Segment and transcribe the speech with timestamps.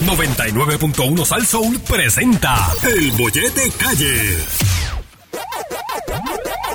[0.00, 4.38] 99.1 Sal Soul presenta El Bollete Calle.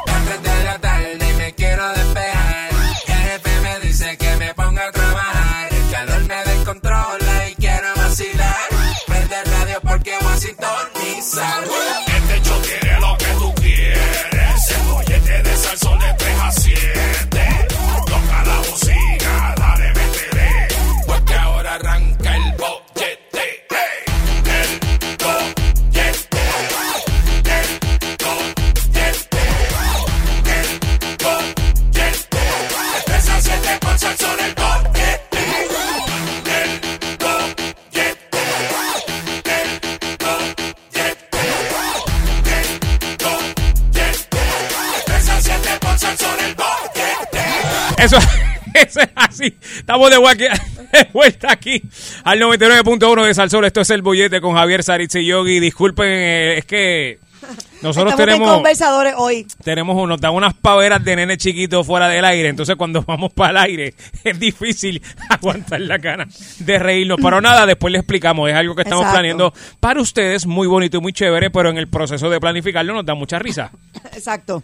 [0.07, 2.69] Antes de la tarde me quiero despejar.
[3.07, 5.73] El me dice que me ponga a trabajar.
[5.73, 8.55] El calor me descontrola y quiero vacilar.
[9.07, 12.12] Prende radio porque Washington mi sal.
[48.73, 49.55] Eso, es así.
[49.77, 51.81] Estamos de vuelta, aquí
[52.23, 53.65] al 99.1 de Salsol.
[53.65, 55.59] Esto es el bollete con Javier Saritz y Yogi.
[55.59, 57.19] Disculpen, eh, es que
[57.83, 59.45] nosotros Estamos tenemos, conversadores hoy.
[59.63, 62.49] tenemos, nos dan unas paveras de nene chiquito fuera del aire.
[62.49, 63.93] Entonces, cuando vamos para el aire,
[64.23, 66.25] es difícil aguantar la gana
[66.59, 67.19] de reírnos.
[67.21, 68.49] Pero nada, después le explicamos.
[68.49, 69.15] Es algo que estamos Exacto.
[69.19, 73.05] planeando para ustedes, muy bonito y muy chévere, pero en el proceso de planificarlo nos
[73.05, 73.71] da mucha risa.
[74.13, 74.63] Exacto.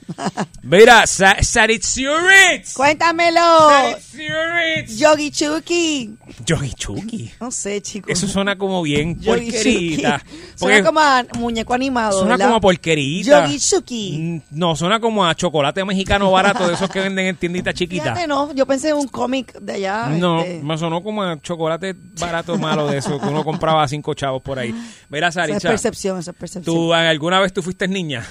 [0.64, 2.74] Mira, Sa Saritz Ritz.
[2.74, 3.70] Cuéntamelo.
[3.70, 4.98] Saritz Ritz.
[4.98, 6.10] Yogi Chucky.
[6.46, 7.32] Yogi Chucky.
[7.42, 8.12] No sé, chicos.
[8.12, 10.20] Eso suena como bien porquerita.
[10.24, 12.14] Porque Suena como a muñeco animado.
[12.20, 12.46] suena ¿verdad?
[12.46, 13.09] como a porquerita.
[13.24, 14.18] Yogi Chucky.
[14.20, 18.08] Mm, No, suena como a chocolate mexicano barato de esos que venden en tienditas chiquitas.
[18.10, 18.54] Fíjate, no.
[18.54, 20.08] Yo pensé en un cómic de allá.
[20.10, 23.88] No, este, me sonó como a chocolate barato malo de eso que uno compraba a
[23.88, 24.74] cinco chavos por ahí.
[25.10, 26.76] Mira, Esa es Saricha, percepción, esa es percepción.
[26.76, 28.26] ¿tú alguna vez tú fuiste niña?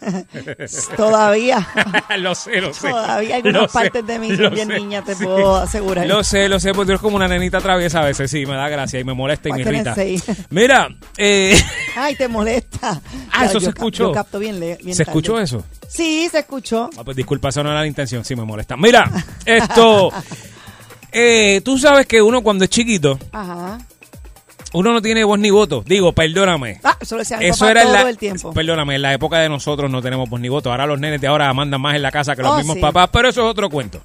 [0.96, 1.66] Todavía.
[2.18, 2.90] lo sé, lo sé.
[2.90, 4.74] Todavía Lo algunas sé, partes de mí son bien sé.
[4.78, 5.24] niñas, te Sí.
[5.24, 6.06] puedo asegurar.
[6.06, 8.68] Lo sé, lo sé, porque eres como una nenita traviesa a veces, sí, me da
[8.68, 9.94] gracia y me molesta y me irrita.
[10.50, 11.58] Mira, eh,
[11.96, 13.00] Ay, te molesta.
[13.32, 14.04] Ah, eso yo se escuchó.
[14.08, 15.18] Yo capto bien, le- bien ¿se tarde.
[15.18, 15.64] escuchó eso?
[15.88, 16.90] Sí, se escuchó.
[16.96, 18.76] Ah, pues disculpa, eso no era la intención, sí me molesta.
[18.76, 19.10] Mira,
[19.44, 20.12] esto,
[21.10, 23.78] eh, tú sabes que uno cuando es chiquito, Ajá.
[24.72, 25.82] Uno no tiene voz ni voto.
[25.86, 26.80] Digo, perdóname.
[26.84, 28.52] Ah, eso lo decía mi Eso papá era todo la, el tiempo.
[28.52, 30.70] perdóname, en la época de nosotros no tenemos voz ni voto.
[30.70, 32.80] Ahora los nenes de ahora mandan más en la casa que los Oh, mismos sí.
[32.82, 34.00] papás, pero eso es otro cuento.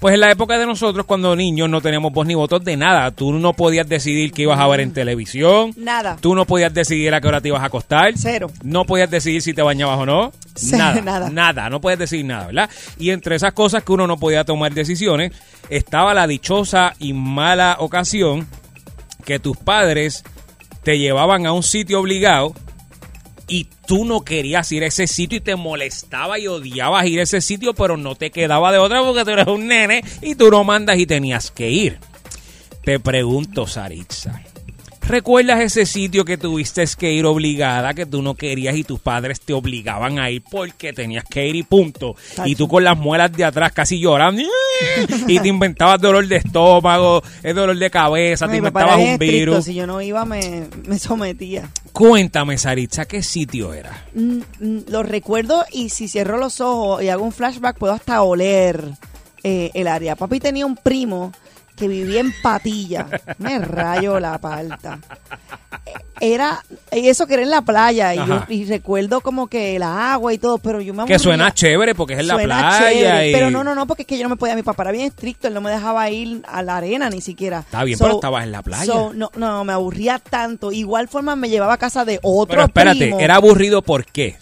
[0.00, 3.10] Pues en la época de nosotros, cuando niños, no teníamos voz ni voto de nada.
[3.10, 5.72] Tú no podías decidir qué ibas a ver en televisión.
[5.76, 6.16] Nada.
[6.20, 8.12] Tú no podías decidir a qué hora te ibas a acostar.
[8.16, 8.48] Cero.
[8.62, 10.32] No podías decidir si te bañabas o no.
[10.54, 11.30] Cero, nada, nada.
[11.30, 11.68] Nada.
[11.70, 12.70] No puedes decidir nada, ¿verdad?
[12.96, 15.32] Y entre esas cosas que uno no podía tomar decisiones,
[15.68, 18.46] estaba la dichosa y mala ocasión
[19.28, 20.24] que tus padres
[20.82, 22.54] te llevaban a un sitio obligado
[23.46, 27.24] y tú no querías ir a ese sitio y te molestaba y odiabas ir a
[27.24, 30.50] ese sitio, pero no te quedaba de otra porque tú eres un nene y tú
[30.50, 31.98] no mandas y tenías que ir.
[32.84, 34.40] Te pregunto, Saritza.
[35.08, 39.40] ¿Recuerdas ese sitio que tuviste que ir obligada, que tú no querías y tus padres
[39.40, 42.14] te obligaban a ir porque tenías que ir y punto?
[42.44, 44.42] Y tú con las muelas de atrás casi llorando
[45.26, 49.64] y te inventabas dolor de estómago, el dolor de cabeza, te inventabas un estricto, virus.
[49.64, 51.70] Si yo no iba, me, me sometía.
[51.92, 54.04] Cuéntame, Saritza, ¿qué sitio era?
[54.14, 58.20] Mm, mm, Lo recuerdo y si cierro los ojos y hago un flashback, puedo hasta
[58.20, 58.84] oler
[59.42, 60.16] eh, el área.
[60.16, 61.32] Papi tenía un primo
[61.78, 63.06] que vivía en Patilla.
[63.38, 64.98] Me rayo la palta.
[66.20, 70.32] Era eso que era en la playa y, yo, y recuerdo como que la agua
[70.34, 72.78] y todo, pero yo me Que suena chévere porque es en la playa.
[72.90, 74.56] chévere, y- Pero no, no, no, porque es que yo no me podía.
[74.56, 77.60] Mi papá era bien estricto, él no me dejaba ir a la arena ni siquiera.
[77.60, 78.84] Está bien, pero estabas en la playa.
[78.92, 80.72] so, no, no, me aburría tanto.
[80.72, 83.20] Igual forma me llevaba a casa de otro Pero espérate, primo.
[83.20, 84.36] era aburrido ¿por qué?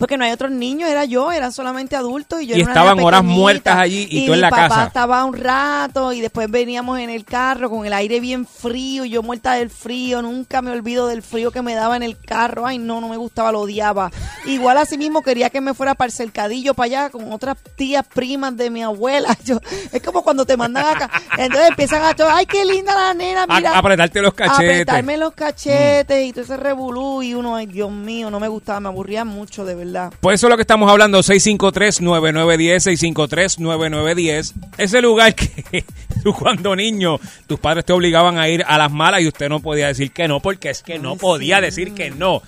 [0.00, 2.80] Porque no hay otros niños, era yo, eran solamente adultos y yo Y era una
[2.80, 4.84] estaban horas muertas allí y tú en la mi papá casa.
[4.86, 9.10] estaba un rato y después veníamos en el carro con el aire bien frío y
[9.10, 12.66] yo muerta del frío, nunca me olvido del frío que me daba en el carro,
[12.66, 14.10] ay no, no me gustaba, lo odiaba.
[14.46, 18.06] Igual así mismo quería que me fuera para el cercadillo, para allá, con otras tías
[18.06, 19.36] primas de mi abuela.
[19.44, 19.60] Yo,
[19.92, 23.54] es como cuando te mandan acá, entonces empiezan a ay qué linda la nena, A-
[23.58, 23.76] mira.
[23.76, 24.56] apretarte los cachetes.
[24.80, 28.80] Apretarme los cachetes y todo ese revolú y uno, ay Dios mío, no me gustaba,
[28.80, 29.89] me aburría mucho, de verdad.
[30.20, 34.52] Pues eso es lo que estamos hablando, 653-9910, 653-9910.
[34.78, 35.84] Ese lugar que
[36.22, 39.60] tú cuando niño, tus padres te obligaban a ir a las malas y usted no
[39.60, 41.62] podía decir que no, porque es que no Ay, podía sí.
[41.62, 42.42] decir que no.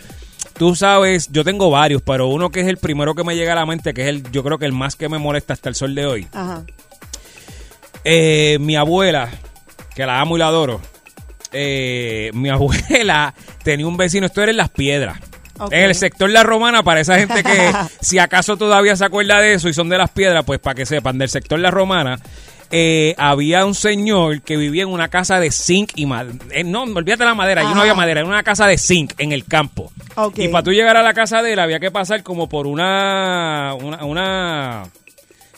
[0.59, 3.57] Tú sabes, yo tengo varios, pero uno que es el primero que me llega a
[3.57, 5.75] la mente, que es el, yo creo que el más que me molesta hasta el
[5.75, 6.27] sol de hoy.
[6.33, 6.65] Ajá.
[8.05, 9.31] Eh, mi abuela,
[9.95, 10.81] que la amo y la adoro,
[11.53, 15.19] eh, mi abuela tenía un vecino, esto era en Las Piedras.
[15.71, 19.55] En el sector La Romana, para esa gente que si acaso todavía se acuerda de
[19.55, 22.19] eso y son de Las Piedras, pues para que sepan, del sector La Romana,
[22.75, 26.39] eh, había un señor que vivía en una casa de zinc y madera.
[26.65, 29.45] no, olvídate la madera, allí no había madera, era una casa de zinc en el
[29.45, 29.93] campo.
[30.37, 33.75] Y para tú llegar a la casa de él había que pasar como por una.
[33.75, 34.83] una, una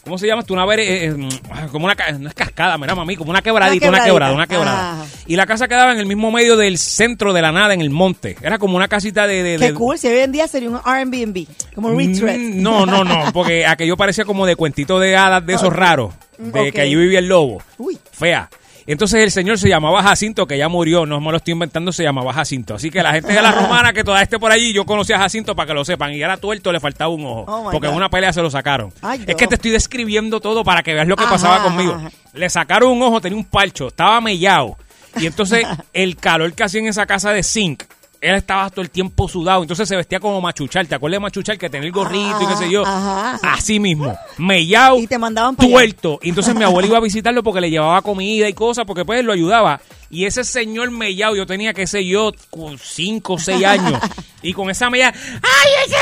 [0.04, 0.52] ¿Cómo se llama esto?
[0.52, 1.28] Una eh, eh,
[1.72, 4.92] como una no es cascada, mira mami, como una quebradita, Una quebrada, una quebrada.
[5.02, 5.06] Ajá.
[5.26, 7.88] Y la casa quedaba en el mismo medio del centro de la nada, en el
[7.90, 8.36] monte.
[8.42, 9.42] Era como una casita de.
[9.42, 12.38] de- Qué de- cool, si hoy en día sería un Airbnb, como un retreat.
[12.38, 16.12] Mm, No, no, no, porque aquello parecía como de cuentito de hadas de esos raros,
[16.36, 16.74] de Ok.
[16.74, 17.62] que allí vivía el lobo.
[17.78, 17.98] Uy.
[18.12, 18.50] Fea.
[18.86, 22.02] Entonces el señor se llamaba Jacinto, que ya murió, no me lo estoy inventando, se
[22.02, 22.74] llamaba Jacinto.
[22.74, 25.18] Así que la gente de la romana que todavía esté por allí, yo conocí a
[25.18, 26.12] Jacinto para que lo sepan.
[26.12, 27.44] Y era tuerto, le faltaba un ojo.
[27.48, 28.92] Oh, porque en una pelea se lo sacaron.
[29.00, 31.94] Ay, es que te estoy describiendo todo para que veas lo que Ajá, pasaba conmigo.
[31.94, 32.10] ajá.
[32.34, 34.76] Le sacaron un ojo, tenía un palcho, estaba mellado.
[35.16, 37.84] Y entonces el calor que hacía en esa casa de zinc,
[38.24, 39.60] él estaba todo el tiempo sudado.
[39.60, 40.86] Entonces se vestía como machuchar.
[40.86, 41.58] ¿Te acuerdas de machuchar?
[41.58, 42.82] Que tenía el gorrito y qué sé yo.
[42.82, 43.52] Ajá, ajá.
[43.52, 44.16] Así mismo.
[44.38, 44.98] Mellado.
[44.98, 46.18] Y te mandaban tuerto.
[46.22, 49.22] Y entonces mi abuela iba a visitarlo porque le llevaba comida y cosas, porque pues
[49.22, 49.78] lo ayudaba.
[50.08, 54.00] Y ese señor mellado, yo tenía, qué sé yo, con cinco o seis años.
[54.42, 55.96] Y con esa mella, ¡ay, ese!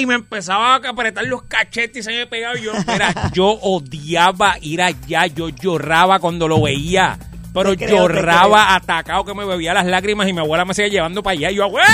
[0.00, 2.58] Y me empezaba a apretar los cachetes y se me pegaba.
[2.58, 5.26] Y yo, mira, yo odiaba ir allá.
[5.26, 7.18] Yo lloraba cuando lo veía.
[7.54, 11.22] Pero creo, lloraba atacado que me bebía las lágrimas y mi abuela me seguía llevando
[11.22, 11.50] para allá.
[11.50, 11.84] Y yo, ¡güey!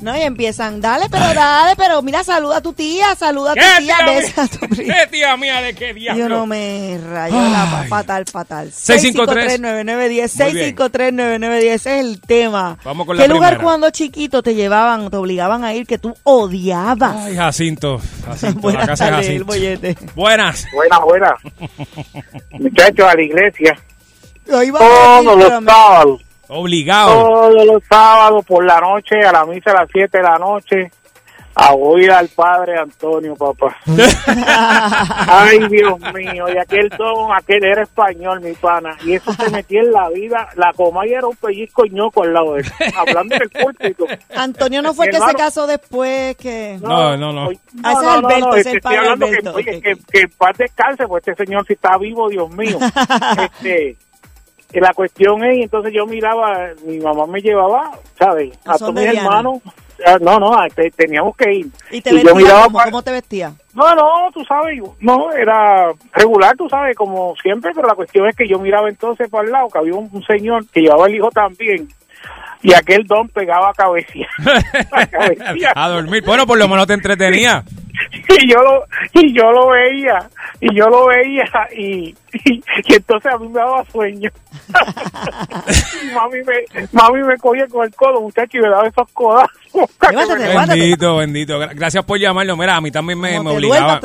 [0.00, 3.60] No, y empiezan, dale, pero dale, pero mira, saluda a tu tía, saluda a tu
[3.60, 4.94] ¿Qué tía, tía besa a tu prima.
[4.94, 6.22] ¿Qué tía mía de qué diablo?
[6.22, 8.72] Yo no me rayo la fatal, fatal.
[8.72, 9.60] 653.
[9.60, 10.42] 653-9910.
[10.42, 10.76] Muy bien.
[10.76, 11.52] 653-9910.
[11.58, 12.78] Ese es el tema.
[12.82, 13.62] Vamos con la ¿Qué lugar primera.
[13.64, 17.16] cuando chiquito te llevaban, te obligaban a ir que tú odiabas?
[17.16, 18.00] Ay, Jacinto.
[18.24, 19.52] Jacinto, la Buenas casa de tardes, el Jacinto.
[19.52, 19.96] bollete.
[20.14, 20.66] Buenas.
[20.72, 21.34] Buena, buena.
[22.58, 23.78] Muchachos, a la iglesia.
[24.50, 26.24] Lo iba a decir, Todos los sábados.
[26.48, 27.24] Obligado.
[27.24, 30.90] Todos los sábados por la noche, a la misa a las 7 de la noche,
[31.54, 33.76] a oír al padre Antonio, papá.
[35.28, 39.80] Ay, Dios mío, y aquel don, aquel era español, mi pana, y eso se metía
[39.80, 40.48] en la vida.
[40.56, 44.06] La comaya era un pellizco ñoco al lado de él, hablando del púlpito.
[44.34, 46.78] Antonio no fue el que se casó después que...
[46.80, 47.50] No, no, no.
[47.82, 49.82] Ah, ese es Alberto, ese es el estoy hablando que, oye, ok.
[49.82, 52.78] que, que en paz descanse, pues este señor si está vivo, Dios mío.
[53.38, 53.96] este,
[54.78, 58.52] la cuestión es, y entonces yo miraba, mi mamá me llevaba, ¿sabes?
[58.66, 59.22] A todos mis Diana.
[59.22, 59.60] hermanos.
[60.06, 61.66] Ah, No, no, ah, te- teníamos que ir.
[61.90, 62.78] ¿Y te yo vestía miraba cómo?
[62.78, 63.52] pa- ¿Cómo te vestía?
[63.74, 68.26] No, no, tú sabes, yo- no, era regular, tú sabes, como siempre, pero la cuestión
[68.28, 71.06] es que yo miraba entonces para el lado, que había un, un señor que llevaba
[71.06, 71.88] el hijo también,
[72.62, 74.28] y aquel don pegaba cabecilla.
[75.10, 75.72] cabecilla.
[75.74, 76.22] a dormir.
[76.24, 77.64] Bueno, por lo menos te entretenía.
[78.42, 78.84] y yo lo
[79.20, 80.28] y yo lo veía
[80.60, 81.44] y yo lo veía
[81.76, 84.30] y, y, y entonces a mí me daba sueño
[86.02, 89.50] y mami me mami me cogía con el codo muchacho y me daba esos codazos.
[90.76, 91.58] Bendito, bendito.
[91.60, 92.56] Gra- Gracias por llamarlo.
[92.56, 94.00] Mira, a mí también me, Como me te obligaban.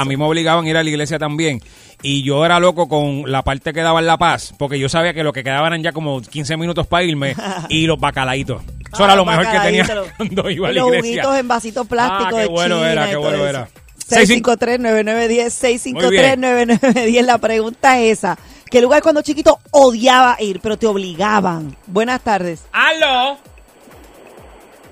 [0.00, 1.60] A mí me obligaban a ir a la iglesia también.
[2.02, 5.12] Y yo era loco con la parte que daba en La Paz, porque yo sabía
[5.14, 7.34] que lo que quedaban eran ya como 15 minutos para irme
[7.68, 8.62] y los bacalaitos.
[8.92, 11.38] Eso Ah, era lo los mejor que tenía cuando iba a la iglesia.
[11.38, 13.68] en vasitos plásticos Ah, qué de bueno China era, qué bueno era.
[14.08, 15.50] 653-9910,
[15.94, 17.22] 653-9910.
[17.24, 18.36] La pregunta es esa.
[18.70, 21.76] ¿Qué lugar cuando chiquito odiaba ir, pero te obligaban?
[21.86, 22.64] Buenas tardes.
[22.72, 23.38] ¡Aló!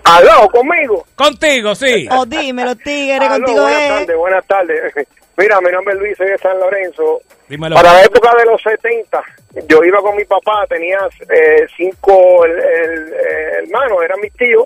[0.05, 2.09] aló conmigo Contigo, sí.
[2.13, 3.89] O dímelo, tigre, Aló, contigo buenas es.
[3.89, 4.81] tardes buenas tardes
[5.37, 7.77] mira mi nombre es Luis soy de San Lorenzo Dímelo.
[7.77, 9.23] para la época de los 70
[9.69, 10.99] yo iba con mi papá tenía
[11.31, 13.15] eh, cinco el- el-
[13.65, 14.65] hermanos eran mis tíos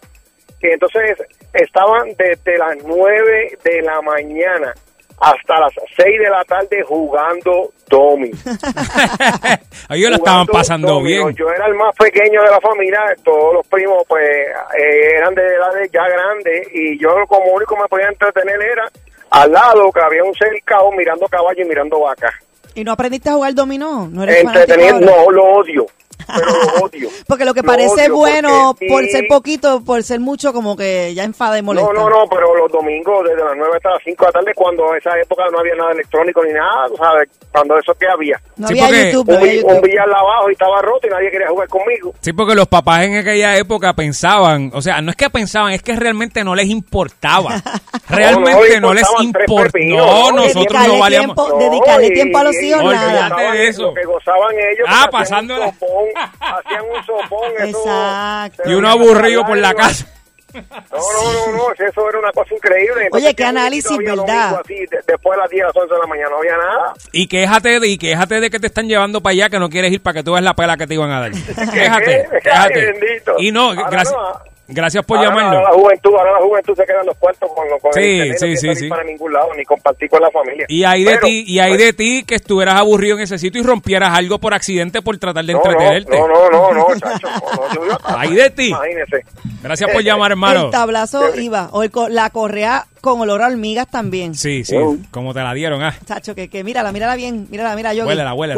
[0.60, 1.16] que entonces
[1.52, 4.72] estaban desde las 9 de la mañana
[5.20, 8.30] hasta las 6 de la tarde jugando domi.
[9.90, 11.32] Ellos lo estaban pasando bien.
[11.36, 15.42] Yo era el más pequeño de la familia, todos los primos pues eh, eran de
[15.46, 18.88] edades ya grandes y yo como único me podía entretener era
[19.30, 22.32] al lado que había un cercado mirando caballo y mirando vacas.
[22.74, 24.08] ¿Y no aprendiste a jugar dominó?
[24.08, 25.86] ¿No eres no, lo odio,
[26.26, 27.08] pero lo odio.
[27.26, 31.12] Porque lo que Lo parece odio bueno por ser poquito, por ser mucho, como que
[31.14, 31.92] ya enfada y molesta.
[31.92, 34.52] No, no, no, pero los domingos desde las 9 hasta las 5 de la tarde,
[34.54, 38.40] cuando en esa época no había nada electrónico ni nada, sabes, cuando eso que había.
[38.56, 39.74] No Sí, había porque YouTube, no Un, había bi- YouTube.
[39.76, 42.14] un billar abajo y estaba roto y nadie quería jugar conmigo.
[42.20, 45.82] Sí, porque los papás en aquella época pensaban, o sea, no es que pensaban, es
[45.82, 47.62] que realmente no les importaba.
[48.08, 49.68] Realmente No, no, no les importaba.
[49.84, 51.36] No, no, nosotros dedicarle no valíamos.
[51.36, 51.58] tiempo.
[51.58, 53.28] dedicarle y- tiempo a los y- hijos, y nada.
[53.28, 54.86] Lo que gozaban ellos.
[54.88, 55.72] Ah, pasando la-
[56.16, 57.50] hacían un sopón.
[57.58, 58.62] Exacto.
[58.70, 60.06] Y uno aburrido por la casa.
[60.54, 63.08] No, no, no, no, eso era una cosa increíble.
[63.12, 64.16] Oye, qué ¿qué análisis, ¿verdad?
[64.16, 66.56] domingo Así, de- después de las 10 a las 11 de la mañana no había
[66.58, 66.92] nada.
[67.10, 69.90] Y quéjate de, y quéjate de que te están llevando para allá que no quieres
[69.92, 71.30] ir para que tú veas la pela que te iban a dar.
[71.72, 72.94] Quéjate, quéjate.
[73.38, 74.12] Y no, Ahora gracias.
[74.14, 74.42] no, ah.
[74.74, 75.54] Gracias por ahora, llamarnos.
[75.56, 78.26] Ahora la juventud, ahora la juventud se queda en los cuartos con, con Sí, el
[78.28, 78.88] internet, sí, no sí, sí.
[78.88, 80.66] para ningún lado, ni compartir con la familia.
[80.68, 83.60] Y hay de ti, y hay pues, de ti que estuvieras aburrido en ese sitio
[83.60, 86.18] y rompieras algo por accidente por tratar de no, entretenerte.
[86.18, 87.26] No, no, no, no, chacho.
[87.28, 88.68] no, no, yo- yo- Hay de ti.
[88.68, 89.24] Imagínese.
[89.62, 90.64] Gracias por llamar, hermano.
[90.66, 91.68] El tablazo iba.
[91.72, 94.34] O el co- la correa con olor a hormigas también.
[94.34, 94.76] Sí, sí,
[95.10, 95.94] como te la dieron, ah.
[96.04, 98.04] Chacho, que, que mírala, mírala bien, mírala, mira, yo.
[98.06, 98.34] Huélela.
[98.34, 98.54] Huele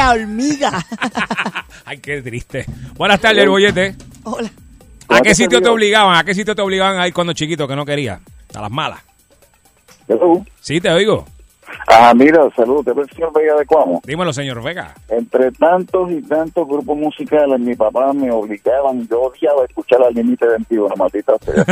[0.00, 0.72] a hormiga.
[1.84, 2.64] Ay, qué triste.
[2.94, 3.96] Buenas tardes, el bollete.
[4.24, 4.50] Hola.
[5.12, 6.16] ¿A qué sitio te obligaban?
[6.16, 8.20] ¿A qué sitio te obligaban a ir cuando chiquito que no querías?
[8.54, 9.00] A las malas.
[10.08, 10.44] Hello.
[10.60, 11.24] Sí, te oigo.
[11.88, 14.00] Ah, mira, saludos, te veo el señor Vega de Cuamo.
[14.04, 14.94] Dímelo, señor Vega.
[15.08, 20.46] Entre tantos y tantos grupos musicales, mi papá me obligaban, yo odiaba escuchar al límite
[20.46, 21.64] 21, maldita sea.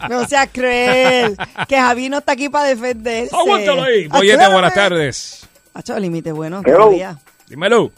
[0.10, 1.36] no seas cruel.
[1.66, 3.34] Que Javi no está aquí para defenderse.
[3.34, 4.08] Aguántalo ahí.
[4.10, 5.48] Ah, claro, buenas tardes.
[5.74, 6.62] Hacho, el límite bueno.
[7.48, 7.90] Dímelo.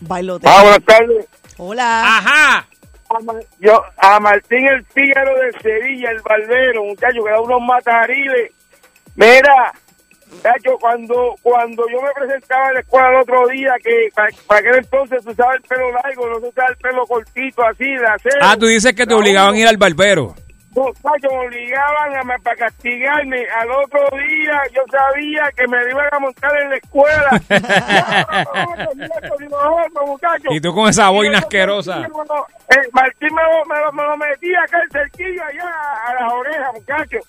[0.00, 0.46] Bailote.
[0.48, 1.26] Ah, buenas tardes.
[1.58, 2.16] Hola.
[2.18, 2.66] Ajá.
[3.10, 7.60] A Ma- Yo, a Martín el Fígaro de Sevilla, el barbero, muchacho, que da unos
[7.62, 8.52] matariles.
[9.16, 9.72] Mira,
[10.30, 14.60] muchacho, cuando, cuando yo me presentaba en la escuela el otro día, que para, para
[14.60, 18.06] aquel entonces tú usabas el pelo largo, no se usaba el pelo cortito, así, de
[18.06, 18.38] acero.
[18.42, 20.34] Ah, tú dices que te obligaban a ir al barbero.
[20.78, 23.44] Muchachos, me obligaban a, para castigarme.
[23.60, 27.30] Al otro día yo sabía que me iban a montar en la escuela.
[30.50, 32.06] Y tú con esa boina asquerosa.
[32.92, 35.72] Martín me lo, me, lo, me lo metía acá el cerquillo allá
[36.06, 37.24] a las orejas, muchachos.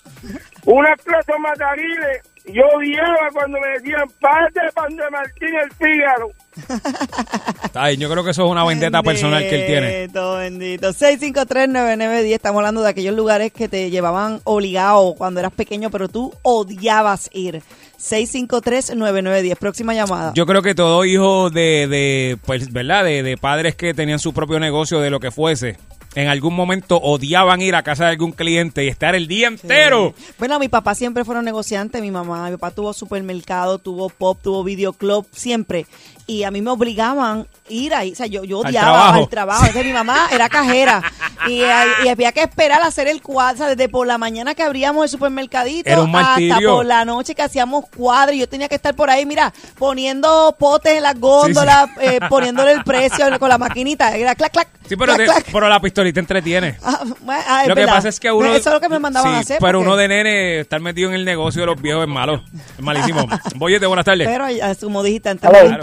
[0.66, 2.29] Una clase matariles.
[2.46, 6.30] Yo odiaba cuando me decían, pan de Martín el Fígaro.
[7.64, 9.86] Está bien, yo creo que eso es una vendetta personal que él tiene.
[9.86, 10.88] Bendito, bendito.
[10.88, 12.34] 6539910.
[12.34, 17.30] Estamos hablando de aquellos lugares que te llevaban obligado cuando eras pequeño, pero tú odiabas
[17.32, 17.62] ir.
[17.98, 19.56] 6539910.
[19.56, 20.32] Próxima llamada.
[20.34, 23.04] Yo creo que todo hijo de, de pues, ¿verdad?
[23.04, 25.76] De, de padres que tenían su propio negocio de lo que fuese,
[26.14, 30.14] en algún momento odiaban ir a casa de algún cliente y estar el día entero.
[30.38, 34.64] Bueno, mi papá siempre fueron negociantes, mi mamá, mi papá tuvo supermercado, tuvo pop, tuvo
[34.64, 35.86] videoclub, siempre.
[36.30, 39.18] Y a mí me obligaban a ir ahí, o sea, yo, yo Al odiaba trabajo.
[39.18, 39.60] al trabajo.
[39.66, 41.02] Entonces, mi mamá era cajera
[41.48, 41.72] y, eh,
[42.04, 44.62] y había que esperar a hacer el cuadro, o sea, desde por la mañana que
[44.62, 48.36] abríamos el supermercadito Era un hasta por la noche que hacíamos cuadros.
[48.36, 52.72] y Yo tenía que estar por ahí, mira, poniendo potes en las góndolas, eh, poniéndole
[52.72, 54.16] el precio con la maquinita.
[54.16, 54.68] Era clac, clac.
[54.88, 55.46] Sí, pero, clac, te- clac.
[55.52, 56.76] pero la pistolita entretiene.
[56.84, 57.04] Ah,
[57.46, 57.94] ah, lo que verdad.
[57.96, 58.48] pasa es que uno...
[58.52, 59.58] Eso es lo que me mandaban Sí, a hacer.
[59.60, 62.42] Pero porque- uno de nene, estar metido en el negocio de los viejos es malo.
[62.76, 63.26] Es malísimo.
[63.56, 64.26] Boyete, buenas tardes.
[64.28, 65.78] Pero, eh, como dijiste antes, no me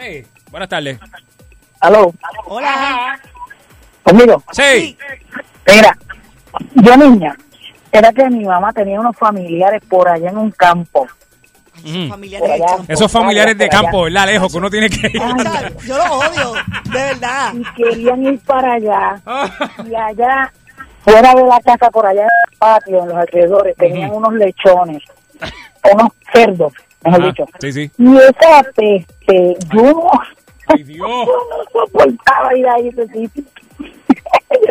[0.00, 0.98] Sí, buenas tardes.
[1.80, 2.12] Aló,
[2.46, 3.18] Hola.
[4.02, 4.42] conmigo.
[4.52, 4.96] Sí.
[5.66, 5.96] Mira,
[6.74, 7.36] yo niña,
[7.90, 11.06] era que mi mamá tenía unos familiares por allá en un campo.
[12.08, 12.84] Familiares de campo.
[12.86, 14.26] Esos familiares de campo, ¿verdad?
[14.26, 15.20] Lejos, que uno tiene que ir.
[15.20, 16.52] Ay, Yo lo odio,
[16.84, 17.52] de verdad.
[17.54, 19.20] Y querían ir para allá.
[19.88, 20.52] Y allá,
[21.02, 25.02] fuera de la casa, por allá en el patio, en los alrededores, tenían unos lechones,
[25.92, 26.72] unos cerdos,
[27.04, 27.44] mejor Ah, dicho.
[27.60, 27.90] sí, sí.
[27.98, 30.10] Y esa peste, yo no,
[30.68, 30.98] Ay, Dios.
[30.98, 33.44] yo no soportaba ir ahí a ese sitio.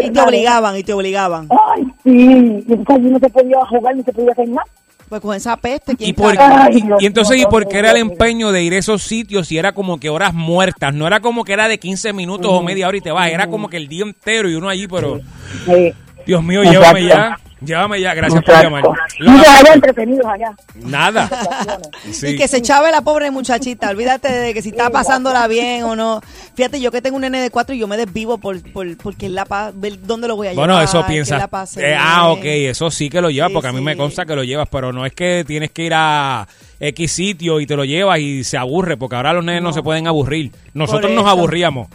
[0.01, 1.47] Y te obligaban, y te obligaban.
[1.75, 2.63] Ay, sí.
[2.67, 4.65] Y entonces no se podía jugar, ni se podía hacer nada.
[5.09, 7.79] Pues con esa peste, ¿quién ¿Y, por, Ay, y, Dios y entonces, ¿y por qué
[7.79, 10.93] era el empeño de ir a esos sitios y era como que horas muertas?
[10.93, 13.47] No era como que era de 15 minutos o media hora y te vas, era
[13.47, 15.19] como que el día entero y uno allí, pero
[15.65, 15.91] Sí.
[16.25, 16.79] Dios mío, Exacto.
[16.81, 18.83] llévame ya, llévame ya, gracias por llamar.
[19.27, 20.51] Allá entretenidos allá.
[20.75, 21.29] Nada.
[22.11, 22.29] Sí.
[22.29, 23.89] Y que se chave la pobre muchachita.
[23.89, 26.19] Olvídate de que si está pasándola bien o no.
[26.55, 29.29] Fíjate, yo que tengo un nene de cuatro y yo me desvivo por, por, porque
[29.29, 30.67] la pa- ver dónde lo voy a llevar.
[30.67, 31.39] Bueno, eso que piensas.
[31.39, 33.95] la pase Eh, ah, ok, eso sí que lo llevas, Sí, porque a mí me
[33.95, 36.47] consta que lo llevas, pero no es que tienes que ir a
[36.79, 39.73] X sitio y te lo llevas y se aburre, porque ahora los nenes no, No.
[39.73, 40.51] se pueden aburrir.
[40.73, 41.87] Nosotros nos aburríamos.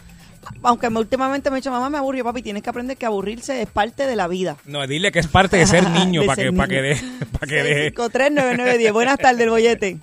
[0.63, 2.43] Aunque me- últimamente me he dicho, mamá, me aburrió, papi.
[2.43, 4.57] Tienes que aprender que aburrirse es parte de la vida.
[4.65, 7.07] No, dile que es parte de ser niño, De para que, para que deje.
[7.33, 7.95] Para que deje.
[7.95, 8.93] 6539910.
[8.93, 9.99] Buenas tardes, el bollete.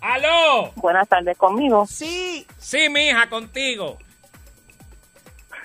[0.00, 0.70] ¡Aló!
[0.76, 1.86] Buenas tardes conmigo.
[1.86, 2.46] Sí.
[2.58, 3.98] Sí, mija, contigo.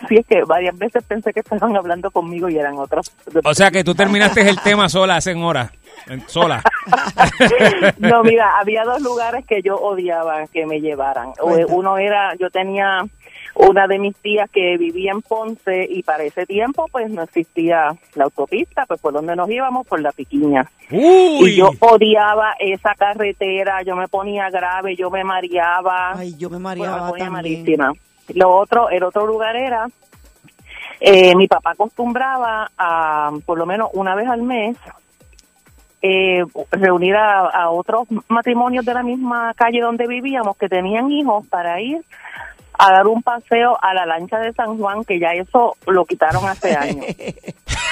[0.07, 3.11] Sí, es que varias veces pensé que estaban hablando conmigo y eran otros.
[3.43, 5.71] O sea que tú terminaste el tema sola hace horas.
[6.27, 6.63] Sola.
[7.97, 11.33] No, mira, había dos lugares que yo odiaba que me llevaran.
[11.67, 13.01] Uno era, yo tenía
[13.55, 17.93] una de mis tías que vivía en Ponce y para ese tiempo pues no existía
[18.15, 20.69] la autopista, pues por donde nos íbamos, por la piquiña.
[20.91, 21.51] Uy.
[21.51, 26.13] Y yo odiaba esa carretera, yo me ponía grave, yo me mareaba.
[26.15, 27.31] Ay, yo me Bueno, mareaba me ponía también.
[27.63, 27.93] malísima.
[28.35, 29.87] Lo otro, el otro lugar era,
[30.99, 34.77] eh, mi papá acostumbraba a, por lo menos una vez al mes,
[36.01, 41.45] eh, reunir a, a otros matrimonios de la misma calle donde vivíamos que tenían hijos
[41.47, 42.01] para ir
[42.79, 46.45] a dar un paseo a la lancha de San Juan, que ya eso lo quitaron
[46.47, 47.05] hace años.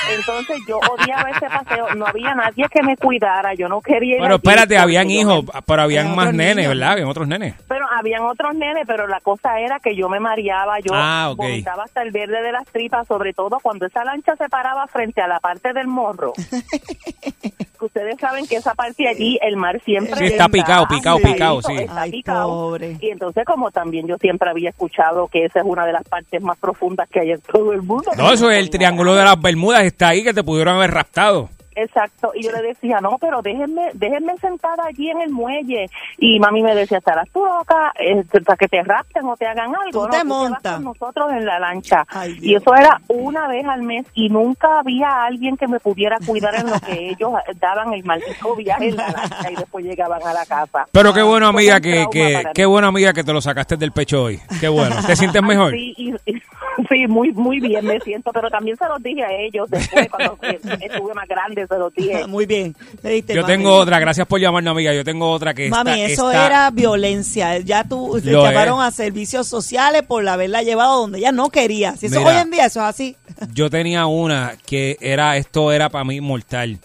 [0.09, 4.21] Entonces yo odiaba ese paseo, no había nadie que me cuidara, yo no quería ir
[4.21, 6.69] Pero espérate, habían hijos, pero habían más nenes, niños.
[6.69, 6.91] ¿verdad?
[6.93, 7.55] Habían otros nenes.
[7.67, 11.83] pero habían otros nenes, pero la cosa era que yo me mareaba, yo Ah, vomitaba
[11.83, 15.27] hasta el verde de las tripas, sobre todo cuando esa lancha se paraba frente a
[15.27, 16.33] la parte del morro.
[16.35, 21.61] Que Ustedes saben que esa parte allí, el mar siempre Sí, está picado, picado, picado,
[21.61, 21.75] sí.
[21.75, 22.47] Está Ay, picado.
[22.47, 22.97] pobre.
[22.99, 26.41] Y entonces, como también yo siempre había escuchado que esa es una de las partes
[26.41, 28.09] más profundas que hay en todo el mundo.
[28.17, 31.49] No, eso es el triángulo de las Bermudas, está ahí que te pudieron haber raptado.
[31.79, 35.87] Exacto, y yo le decía, no, pero déjenme, déjenme sentada allí en el muelle.
[36.17, 39.75] Y mami me decía, estarás tú loca, eh, para que te rapten o te hagan
[39.75, 39.91] algo.
[39.91, 40.73] Tú no, te vas montas.
[40.73, 42.03] con nosotros en la lancha.
[42.09, 46.17] Ay, y eso era una vez al mes y nunca había alguien que me pudiera
[46.25, 50.21] cuidar en lo que ellos daban el maldito viaje en la lancha y después llegaban
[50.25, 50.85] a la casa.
[50.91, 52.71] Pero qué bueno, amiga, que, que qué mí.
[52.71, 54.39] bueno, amiga, que te lo sacaste del pecho hoy.
[54.59, 54.95] Qué bueno.
[55.05, 55.71] ¿Te sientes mejor?
[55.73, 56.41] Sí, y- y-
[56.89, 60.37] sí, muy muy bien me siento, pero también se los dije a ellos después, cuando
[60.41, 62.25] estuve más grande, se los dije.
[62.27, 62.75] Muy bien.
[63.03, 63.53] Le diste, Yo mami.
[63.53, 64.93] tengo otra, gracias por llamarnos, amiga.
[64.93, 67.57] Yo tengo otra que Mami, está, eso está- era violencia.
[67.59, 68.87] Ya tú te llamaron es.
[68.87, 71.95] a servicios sociales por haberla llevado donde ella no quería.
[71.95, 72.31] Si eso Mira.
[72.31, 73.15] hoy en día eso es así.
[73.53, 76.79] Yo tenía una que era, esto era para mí mortal.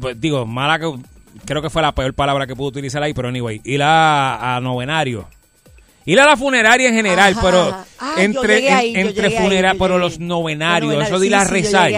[0.00, 0.92] Pues, Digo, mala que,
[1.44, 3.60] creo que fue la peor palabra que pude utilizar ahí, pero anyway.
[3.64, 5.28] Ir a, a novenario.
[6.06, 7.40] Ir a la funeraria en general, Ajá.
[7.42, 9.30] pero Ah, entre, ahí, en- entre
[9.78, 11.90] pero los novenarios, Bueno, eso de ir a rezar.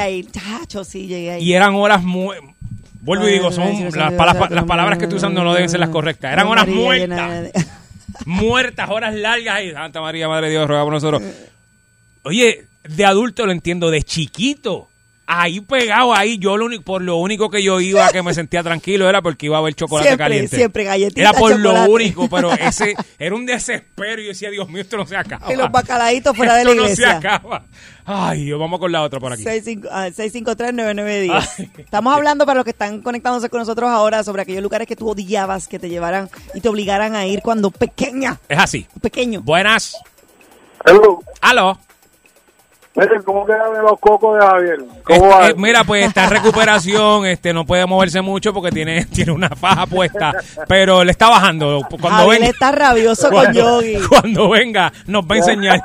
[1.41, 2.37] Y eran horas muy...
[3.01, 5.91] Vuelvo y digo, son las, pala- las palabras que estoy usando no deben ser las
[5.91, 6.33] correctas.
[6.33, 7.51] Eran horas María muertas.
[8.27, 9.63] muertas, horas largas.
[9.63, 11.23] Y Santa María, Madre de Dios, ruega por nosotros.
[12.23, 14.89] Oye, de adulto lo entiendo, de chiquito.
[15.29, 18.63] Ahí pegado, ahí, yo lo único, por lo único que yo iba, que me sentía
[18.63, 20.57] tranquilo, era porque iba a haber chocolate Siempre, caliente.
[20.57, 21.87] siempre, galletita, Era por chocolate.
[21.89, 24.21] lo único, pero ese era un desespero.
[24.21, 25.53] Y yo decía, Dios mío, esto no se acaba.
[25.53, 27.17] Y los bacalaitos fuera de la Esto no se iglesia.
[27.19, 27.65] acaba.
[28.05, 29.43] Ay, Dios, vamos con la otra por aquí.
[29.43, 31.71] 65 ah, 653-9910.
[31.79, 35.09] Estamos hablando para los que están conectándose con nosotros ahora sobre aquellos lugares que tú
[35.11, 38.87] odiabas que te llevaran y te obligaran a ir cuando pequeña, Es así.
[39.01, 39.41] pequeño.
[39.43, 39.97] Buenas.
[40.85, 41.21] Hello.
[41.41, 41.81] Aló.
[43.25, 44.81] ¿Cómo quedan los cocos de Javier?
[44.81, 45.49] Eh, ¿Cómo va?
[45.49, 49.51] eh, mira, pues está en recuperación, este no puede moverse mucho porque tiene, tiene una
[49.51, 50.33] faja puesta,
[50.67, 51.83] pero le está bajando.
[51.89, 53.99] Cuando Javier venga, está rabioso con Yogi.
[54.09, 55.83] cuando venga, nos va a enseñar.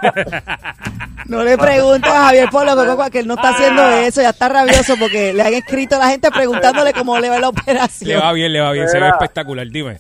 [1.25, 4.29] No le preguntes a Javier por lo que, que él no está haciendo eso, ya
[4.29, 8.09] está rabioso porque le han escrito a la gente preguntándole cómo le va la operación.
[8.09, 9.99] le va bien, le va bien, se ve espectacular, dime.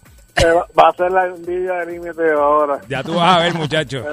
[0.75, 2.79] Va- a ser la envidia del límite ahora.
[2.87, 4.03] Ya tú vas a ver, muchacho.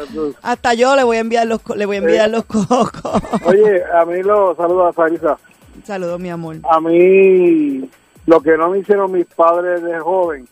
[0.42, 3.22] Hasta yo le voy a enviar los co- le voy a enviar los cocos.
[3.44, 5.38] Oye, a mí lo saluda Sarisa.
[5.84, 6.56] Saludos, mi amor.
[6.68, 7.88] A mí
[8.26, 10.46] lo que no me hicieron mis padres de joven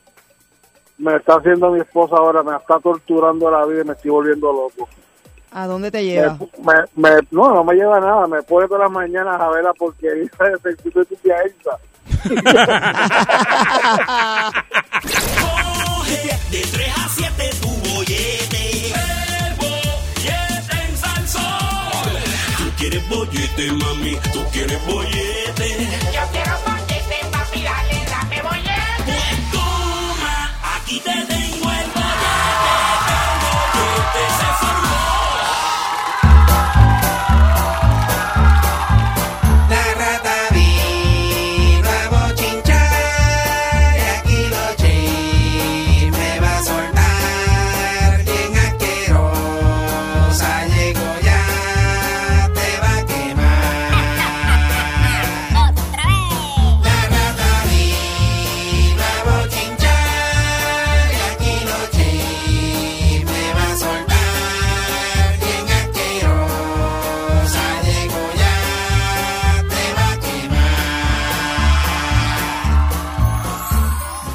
[0.98, 4.50] me está haciendo mi esposa ahora, me está torturando la vida y me estoy volviendo
[4.52, 4.88] loco.
[5.52, 6.38] ¿A dónde te lleva?
[6.62, 9.74] me- me- no, no me lleva nada, me pone todas las mañanas a ver la
[9.74, 11.76] porquería de sentido de tu tía Elsa.
[15.40, 18.64] Coge de 3 a 7 tu bollete.
[18.88, 22.12] El bollete en Salsón.
[22.58, 25.68] Tú quieres bollete, mami, tú quieres bollete.
[26.14, 29.04] Yo quiero bollete, papi, dale, dame bollete.
[29.04, 30.36] Pues toma,
[30.76, 31.45] aquí te tengo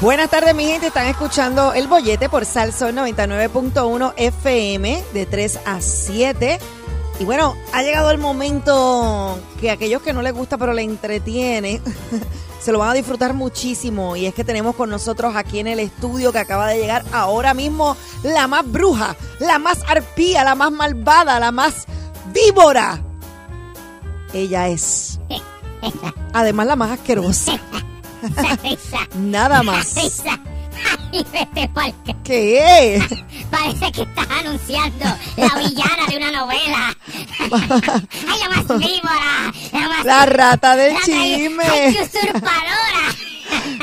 [0.02, 0.88] Buenas tardes, mi gente.
[0.88, 6.58] Están escuchando El Bollete por Salsón 99.1 FM de 3 a 7.
[7.20, 11.80] Y bueno, ha llegado el momento que aquellos que no les gusta pero les entretiene,
[12.60, 14.16] se lo van a disfrutar muchísimo.
[14.16, 17.54] Y es que tenemos con nosotros aquí en el estudio que acaba de llegar ahora
[17.54, 21.86] mismo la más bruja, la más arpía, la más malvada, la más
[22.32, 23.00] víbora.
[24.32, 25.20] Ella es.
[26.32, 27.52] Además, la más asquerosa.
[29.16, 29.86] Nada más.
[29.88, 30.10] c-
[32.24, 33.02] ¿Qué?
[33.50, 35.04] Parece que estás anunciando
[35.36, 36.96] la villana de una novela.
[37.38, 39.52] Ay, la más víbora.
[39.72, 40.04] La más...
[40.04, 41.64] La rata del chisme.
[41.64, 43.12] Ay, usurpadora.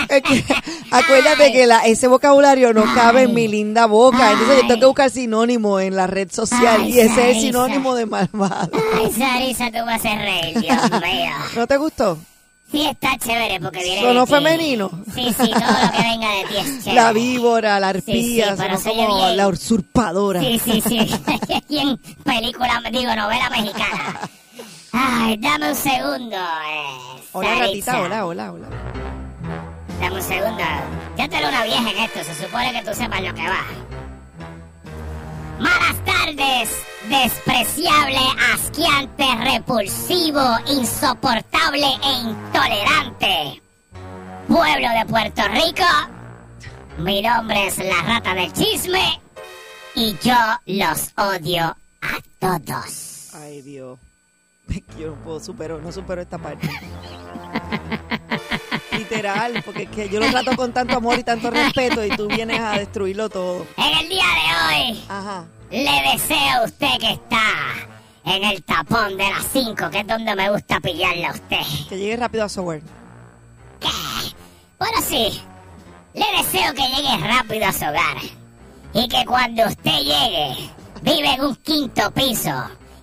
[0.10, 0.44] Es que,
[0.90, 4.32] acuérdate que la, ese vocabulario no cabe en mi linda boca.
[4.32, 6.88] Entonces yo tengo que buscar sinónimo en la red social.
[6.90, 7.40] Y ese es Sarisa.
[7.42, 8.72] sinónimo de malvado.
[8.96, 11.32] Ay, Sarisa, tú me haces reír, Dios mío.
[11.56, 12.18] ¿No te gustó?
[12.72, 14.92] Sí, está chévere porque viene ¿Sonó femenino?
[15.16, 16.94] Sí, sí, todo lo que venga de ti es chévere.
[16.94, 19.38] La víbora, la Sí, sí, arpía, se oye como bien.
[19.38, 20.40] la usurpadora.
[20.42, 21.00] Sí, sí, sí.
[21.70, 24.20] y en película, digo, novela mexicana.
[24.92, 26.36] Ay, dame un segundo.
[26.36, 28.68] Eh, Hola, ratita, hola, hola, hola.
[30.00, 30.64] Dame un segundo.
[31.18, 33.66] Ya tú eres una vieja en esto, se supone que tú sepas lo que va.
[35.60, 36.70] Malas tardes,
[37.10, 38.20] despreciable,
[38.54, 43.62] asqueante, repulsivo, insoportable e intolerante.
[44.48, 45.86] Pueblo de Puerto Rico,
[47.00, 49.20] mi nombre es la rata del chisme
[49.96, 53.30] y yo los odio a todos.
[53.34, 54.00] Ay, Dios.
[55.00, 56.70] Yo no puedo supero, no supero esta parte.
[58.92, 62.28] Literal, porque es que yo lo trato con tanto amor y tanto respeto y tú
[62.28, 63.66] vienes a destruirlo todo.
[63.78, 65.46] En el día de hoy, Ajá.
[65.72, 67.44] Le deseo a usted que está
[68.26, 71.62] en el tapón de las 5, que es donde me gusta pillarle a usted.
[71.88, 72.82] Que llegue rápido a software.
[74.78, 75.42] Bueno, sí,
[76.14, 78.18] le deseo que llegue rápido a su hogar.
[78.94, 80.70] Y que cuando usted llegue,
[81.02, 82.52] vive en un quinto piso.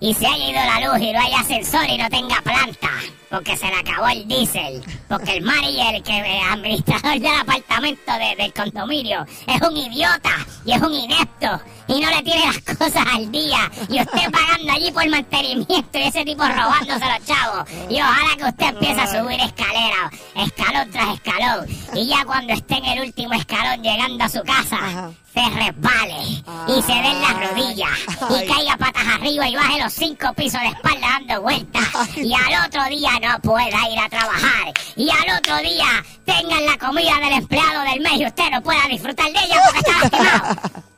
[0.00, 2.90] Y se haya ido la luz y no haya ascensor y no tenga planta.
[3.30, 4.82] Porque se le acabó el diésel.
[5.08, 10.72] Porque el manager, que el administrador del apartamento de- del condominio, es un idiota y
[10.72, 11.60] es un inepto.
[11.88, 13.70] Y no le tiene las cosas al día.
[13.88, 17.68] Y usted pagando allí por mantenimiento y ese tipo robándose los chavos.
[17.88, 21.66] Y ojalá que usted empiece a subir escalera, escalón tras escalón.
[21.94, 26.22] Y ya cuando esté en el último escalón llegando a su casa, se resbale
[26.68, 27.90] y se dé en las rodillas
[28.30, 31.84] y caiga patas arriba y baje los cinco pisos de espalda dando vueltas.
[32.16, 34.72] Y al otro día no pueda ir a trabajar.
[34.96, 38.86] Y al otro día tengan la comida del empleado del mes y usted no pueda
[38.88, 40.56] disfrutar de ella porque está lastimado.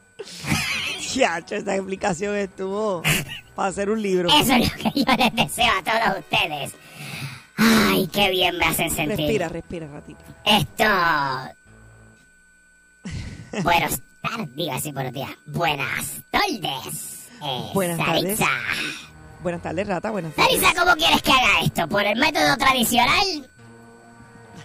[1.14, 3.02] Chacho, esta explicación estuvo
[3.54, 4.28] para hacer un libro.
[4.28, 6.74] Eso es lo que yo les deseo a todos ustedes.
[7.56, 9.16] Ay, qué bien me hacen sentir.
[9.16, 10.20] Respira, respira, ratito.
[10.44, 10.84] Esto.
[13.62, 15.30] Buenos tardes, buenos días.
[15.46, 17.17] Buenas tardes.
[17.42, 18.40] Eh, Buenas tardes.
[19.42, 20.60] Buenas tardes, rata, buenas tardes.
[20.60, 21.88] Sarisa, ¿cómo quieres que haga esto?
[21.88, 23.48] ¿Por el método tradicional?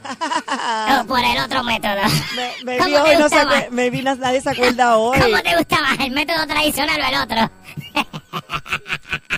[1.02, 1.96] ¿O por el otro método?
[2.36, 5.20] Me, me ¿Cómo vi hoy, no se me vi, na- nadie se acuerda hoy.
[5.22, 7.52] ¿Cómo te gusta más, el método tradicional o el otro?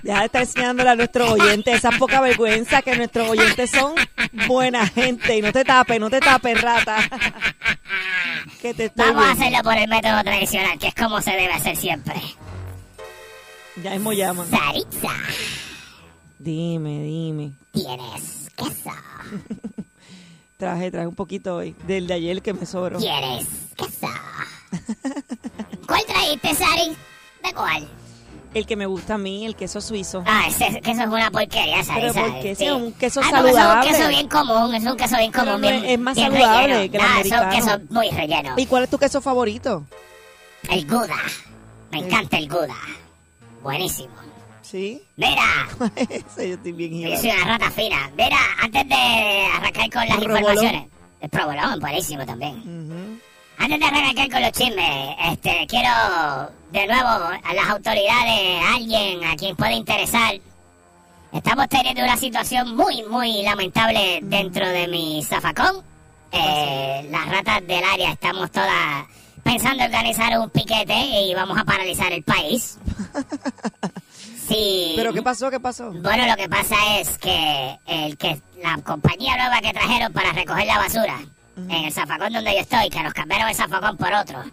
[0.02, 3.94] Deja de estar enseñándole a nuestros oyentes esa poca vergüenza que nuestros oyentes son
[4.48, 5.38] buena gente.
[5.38, 6.98] Y no te tapes, no te tapes, rata.
[8.62, 11.76] que te Vamos a hacerlo por el método tradicional, que es como se debe hacer
[11.76, 12.16] siempre.
[13.84, 14.50] Ya mismo llaman.
[14.50, 15.10] Saritza,
[16.40, 17.52] Dime, dime.
[17.72, 18.92] ¿tienes queso?
[20.58, 21.76] Traje, traje un poquito hoy.
[21.86, 22.98] Del de ayer que me sobró.
[23.00, 24.08] ¿Quieres queso?
[25.88, 26.96] ¿Cuál trajiste, Sari?
[27.44, 27.88] ¿De cuál?
[28.54, 30.24] El que me gusta a mí, el queso suizo.
[30.26, 31.82] Ah, ese queso es una porquería.
[31.94, 32.32] Pero ¿sabes?
[32.32, 32.56] ¿por qué?
[32.56, 32.66] Sí.
[32.66, 33.90] Es un queso Ah, porque saludable.
[33.90, 35.62] Es un queso bien común, es un queso bien Pero común.
[35.62, 36.92] bien, es- más bien saludable relleno.
[36.92, 37.52] que el Ah, es un americano.
[37.78, 38.54] queso muy relleno.
[38.56, 39.86] ¿Y cuál es tu queso favorito?
[40.70, 41.18] El Gouda.
[41.92, 42.76] Me encanta el Gouda.
[43.66, 44.14] Buenísimo.
[44.62, 45.02] ¿Sí?
[45.16, 48.12] Mira, Ese, yo estoy bien yo soy una rata fina.
[48.16, 50.38] Mira, antes de arrancar con las provolón.
[50.38, 50.88] informaciones.
[51.20, 52.60] El provolón, buenísimo también.
[52.60, 53.20] Ujú.
[53.58, 55.90] Antes de arrancar con los chismes, este, quiero
[56.72, 60.36] de nuevo a las autoridades, a alguien a quien pueda interesar.
[61.34, 65.84] Estamos teniendo una situación muy, muy lamentable dentro de mi zafacón.
[66.32, 69.06] Eh, las ratas del área estamos todas
[69.44, 72.78] pensando en organizar un piquete y vamos a paralizar el país.
[74.48, 74.94] Sí.
[74.96, 75.50] ¿Pero qué pasó?
[75.50, 75.92] ¿Qué pasó?
[75.92, 80.68] Bueno, lo que pasa es que el que la compañía nueva que trajeron para recoger
[80.68, 81.20] la basura
[81.58, 84.44] en el zafacón donde yo estoy, que nos cambiaron el zafacón por otro,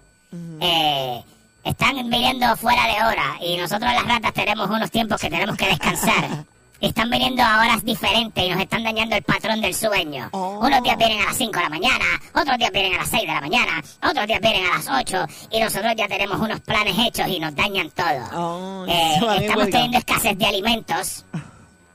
[0.61, 1.23] eh,
[1.65, 5.67] están viniendo fuera de hora y nosotros las ratas tenemos unos tiempos que tenemos que
[5.67, 6.47] descansar.
[6.83, 10.29] Están viniendo a horas diferentes y nos están dañando el patrón del sueño.
[10.33, 10.59] Oh.
[10.67, 13.23] Unos días vienen a las 5 de la mañana, otros días vienen a las 6
[13.23, 16.95] de la mañana, otros días vienen a las 8 y nosotros ya tenemos unos planes
[16.99, 18.29] hechos y nos dañan todo.
[18.35, 21.25] Oh, Eh, estamos teniendo escasez de alimentos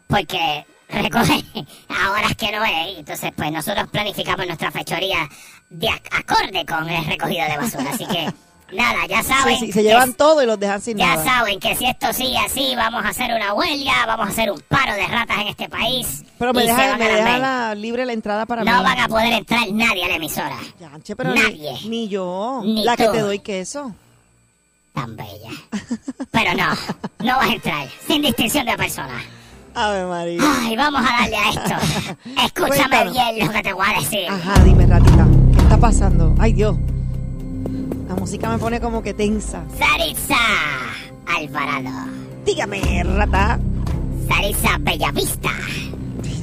[0.07, 1.43] porque recogen
[1.89, 2.97] a horas que no es.
[2.99, 5.27] Entonces, pues nosotros planificamos nuestra fechoría
[5.69, 7.91] de ac- acorde con el recogido de basura.
[7.91, 8.31] Así que,
[8.73, 9.57] nada, ya saben.
[9.59, 11.23] Sí, sí, se llevan es- todo y los dejan sin ya nada.
[11.23, 14.59] saben que si esto sigue así, vamos a hacer una huelga, vamos a hacer un
[14.67, 16.23] paro de ratas en este país.
[16.37, 18.83] Pero me deja, me la, libre la entrada para No mí.
[18.83, 20.57] van a poder entrar nadie a la emisora.
[20.79, 21.71] Yanche, pero ni, Nadie.
[21.87, 22.61] ni yo.
[22.63, 23.93] Ni la que te doy queso.
[24.93, 25.51] Tan bella.
[26.31, 26.65] Pero no,
[27.19, 29.21] no vas a entrar, sin distinción de persona.
[29.75, 30.41] Ave María.
[30.63, 32.15] Ay, vamos a darle a esto.
[32.45, 33.13] Escúchame Cuéntanos.
[33.13, 34.27] bien lo que te voy a decir.
[34.27, 35.27] Ajá, dime, ratita.
[35.55, 36.33] ¿Qué está pasando?
[36.39, 36.75] Ay, Dios.
[38.07, 39.63] La música me pone como que tensa.
[39.77, 40.35] Saritza
[41.27, 41.89] Alvarado.
[42.45, 43.59] Dígame, rata.
[44.27, 45.49] Saritza Bellavista.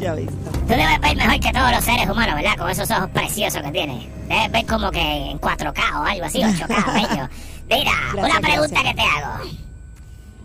[0.00, 0.34] Ya viste.
[0.66, 2.56] Tú debes ver mejor que todos los seres humanos, ¿verdad?
[2.58, 4.06] Con esos ojos preciosos que tienes.
[4.28, 5.00] Debes ver como que
[5.30, 7.28] en 4K o algo así, 8K, bello.
[7.70, 8.84] Mira, Gracias, una pregunta gracias.
[8.84, 9.44] que te hago.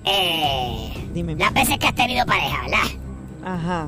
[0.05, 1.35] Eh, Dime.
[1.35, 2.87] las veces que has tenido pareja, ¿verdad?
[3.45, 3.87] Ajá.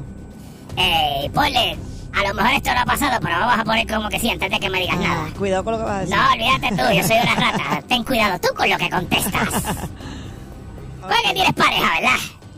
[0.78, 1.78] Eh, ponle,
[2.14, 4.50] a lo mejor esto no ha pasado, pero vamos a poner como que sí antes
[4.50, 5.28] de que me digas nada.
[5.28, 6.16] Ah, cuidado con lo que vas a decir.
[6.16, 7.82] No, olvídate tú, yo soy una rata.
[7.88, 9.64] Ten cuidado tú con lo que contestas.
[11.02, 12.18] ¿Cuál que tienes pareja, verdad?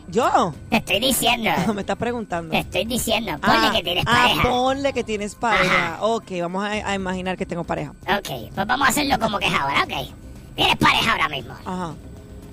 [0.10, 0.54] ¿Yo?
[0.70, 1.50] Te estoy diciendo.
[1.74, 2.52] Me estás preguntando.
[2.52, 3.32] Te estoy diciendo.
[3.40, 4.42] Ponle ah, que tienes ah, pareja.
[4.44, 5.98] ponle que tienes pareja.
[6.02, 7.92] Ok, vamos a, a imaginar que tengo pareja.
[8.08, 10.14] Ok, pues vamos a hacerlo como que es ahora, ok.
[10.56, 11.54] Tienes pareja ahora mismo.
[11.66, 11.94] Ajá.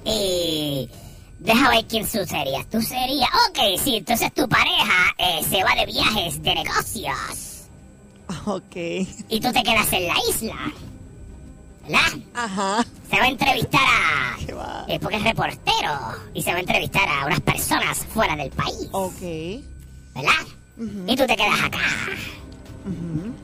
[0.04, 0.88] Y.
[1.40, 2.66] Deja ver quién tú serías.
[2.70, 3.28] Tú serías.
[3.48, 7.16] Ok, sí, entonces tu pareja eh, se va de viajes de negocios.
[8.46, 8.76] Ok.
[9.28, 10.56] Y tú te quedas en la isla.
[11.82, 12.20] ¿Verdad?
[12.34, 12.84] Ajá.
[13.10, 14.36] Se va a entrevistar a.
[14.46, 14.84] ¿Qué va?
[14.86, 15.92] eh, porque es reportero.
[16.34, 18.88] Y se va a entrevistar a unas personas fuera del país.
[18.92, 19.20] Ok.
[20.14, 20.46] ¿Verdad?
[21.06, 21.78] Y tú te quedas acá.
[22.84, 23.34] Ujú.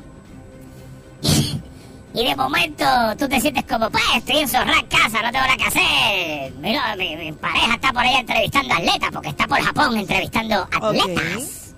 [2.16, 2.84] Y de momento
[3.18, 6.52] tú te sientes como, pues estoy en casa, no tengo nada que hacer.
[6.60, 11.74] Mira, mi, mi pareja está por ahí entrevistando atletas, porque está por Japón entrevistando atletas.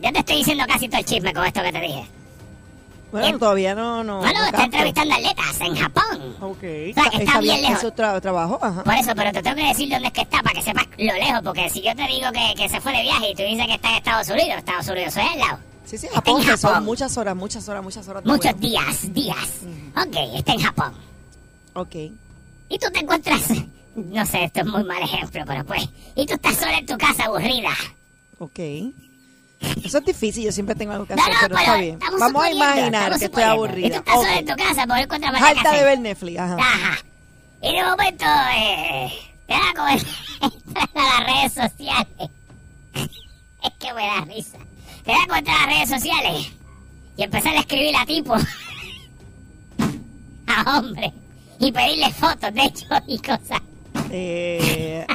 [0.00, 2.04] Ya te estoy diciendo casi todo el chisme con esto que te dije.
[3.10, 3.38] Bueno, Bien.
[3.40, 4.22] todavía no, no.
[4.22, 6.36] No, no, está entrevistando atletas en Japón.
[6.40, 6.62] Ok.
[6.62, 7.84] O sea, que está bien es lejos.
[7.94, 8.58] tra- trabajo.
[8.62, 8.84] Ajá.
[8.84, 11.12] Por eso, pero te tengo que decir dónde es que está para que sepas lo
[11.12, 13.66] lejos, porque si yo te digo que, que se fue de viaje y tú dices
[13.66, 15.58] que está en Estados Unidos, Estados Unidos es al lado.
[15.92, 16.84] Sí, sí, Está Japón, en que son Japón.
[16.86, 18.24] muchas horas, muchas horas, muchas horas.
[18.24, 19.48] Muchos días, días.
[19.94, 20.94] Ok, está en Japón.
[21.74, 21.94] Ok.
[22.70, 23.42] Y tú te encuentras,
[23.94, 26.96] no sé, esto es muy mal ejemplo, pero pues, y tú estás sola en tu
[26.96, 27.68] casa aburrida.
[28.38, 28.58] Ok.
[29.84, 31.98] Eso es difícil, yo siempre tengo algo que No, hacer, no, pero está bien.
[32.18, 33.84] Vamos a imaginar que estoy suponiendo.
[33.86, 33.96] Y tú aburrida.
[33.98, 34.38] estás sola Ok.
[34.38, 36.56] en tu casa porque no encuentras más Harta de ver Netflix, ajá.
[36.58, 36.98] Ajá.
[37.60, 38.24] Y de momento,
[38.56, 39.12] eh,
[39.46, 39.96] te da como a
[40.94, 42.30] las redes sociales.
[42.94, 44.58] es que me da risa.
[45.04, 46.52] Te da como entrar a las redes sociales
[47.16, 48.34] y empezar a escribir a tipo.
[50.46, 51.12] a hombre.
[51.58, 53.60] Y pedirle fotos, de hecho, y cosas.
[54.10, 55.06] Eh,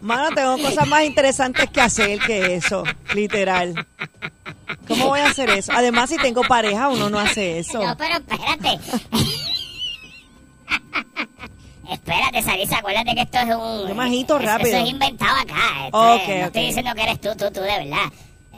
[0.00, 2.82] mano, tengo cosas más interesantes que hacer que eso,
[3.14, 3.86] literal.
[4.88, 5.70] ¿Cómo voy a hacer eso?
[5.74, 7.80] Además, si tengo pareja, uno no hace eso.
[7.84, 8.80] No, pero espérate.
[11.90, 13.88] espérate, Sarisa, acuérdate que esto es un...
[13.88, 14.76] Yo me agito rápido.
[14.76, 15.86] Eso es inventado acá.
[15.86, 16.46] Esto Ok, es- no ok.
[16.46, 18.12] estoy diciendo que eres tú, tú, tú, de verdad.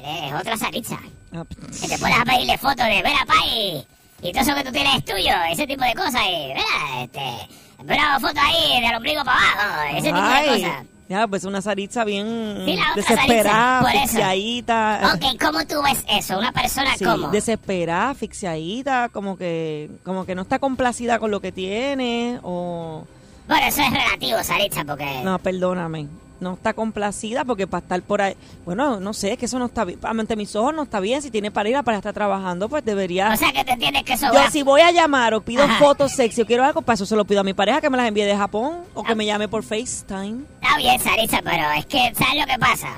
[0.04, 0.98] Eres otra Sarisa.
[1.32, 1.44] Ah,
[1.80, 3.86] Que te pones a pedirle fotos de ver a Pai
[4.22, 6.22] y todo eso que tú tienes es tuyo, ese tipo de cosas.
[6.28, 7.48] Y, mira, este...
[7.78, 10.84] Una foto ahí del ombligo para abajo, ese tipo de Ay, cosas.
[11.08, 15.12] ya, pues una Saritza bien Sí, desesperada, Saritza, asfixiadita.
[15.14, 16.38] Ok, ¿cómo tú ves eso?
[16.38, 17.28] Una persona Sí, como...
[17.28, 23.04] desesperada, asfixiadita, como que, como que no está complacida con lo que tiene, o...
[23.48, 25.20] Bueno, eso es relativo, Saritza, porque...
[25.24, 26.06] No, perdóname.
[26.42, 28.34] No está complacida porque para estar por ahí...
[28.64, 29.98] Bueno, no sé, es que eso no está bien.
[30.02, 31.22] Ante mis ojos no está bien.
[31.22, 33.30] Si tiene pareja para estar trabajando, pues debería...
[33.32, 35.78] O sea, que te entiendes que eso Yo si voy a llamar o pido Ajá.
[35.78, 37.96] fotos sexy o quiero algo, para eso se lo pido a mi pareja que me
[37.96, 39.04] las envíe de Japón o Ah.
[39.06, 40.42] que me llame por FaceTime.
[40.60, 42.88] Está bien, Sarisa, pero es que, ¿sabes lo que pasa?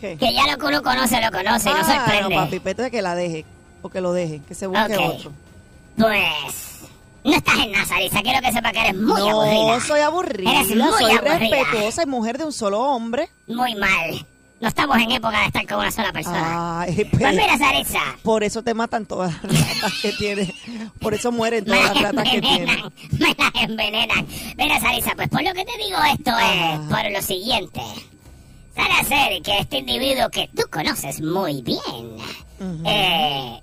[0.00, 0.16] ¿Qué?
[0.16, 2.34] Que ya lo que uno conoce, lo conoce y no Ah, sorprende.
[2.36, 3.44] no, papi, que la deje
[3.82, 5.04] o que lo deje, que se busque Ok.
[5.14, 5.32] otro.
[5.96, 6.69] Pues,
[7.24, 8.22] no estás en nada, Sarisa.
[8.22, 9.80] Quiero que sepa que eres muy no, aburrida.
[9.80, 11.38] soy aburrida, Eres muy soy aburrida.
[11.38, 13.28] respetuosa y mujer de un solo hombre.
[13.46, 14.26] Muy mal.
[14.60, 16.80] No estamos en época de estar con una sola persona.
[16.82, 18.00] Ay, Pues pues, mira, Sarisa.
[18.22, 19.52] por eso te matan todas las
[19.82, 20.52] ratas que tienes.
[21.00, 22.76] Por eso mueren todas las ratas que tienes.
[23.18, 24.26] me las envenenan.
[24.58, 26.74] Mira, Sarisa, pues por lo que te digo esto Ah.
[26.74, 27.80] es por lo siguiente.
[28.76, 32.16] Sale a ser que este individuo que tú conoces muy bien,
[32.84, 33.62] eh,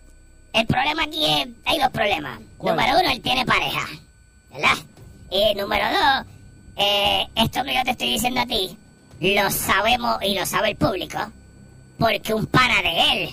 [0.60, 2.40] el problema aquí es, hay dos problemas.
[2.58, 2.76] ¿Cuál?
[2.76, 3.88] Número uno, él tiene pareja,
[4.52, 4.78] ¿verdad?
[5.30, 6.26] Y número dos,
[6.78, 8.78] eh, esto que yo te estoy diciendo a ti,
[9.20, 11.20] lo sabemos y lo sabe el público,
[12.00, 13.30] porque un pana de él,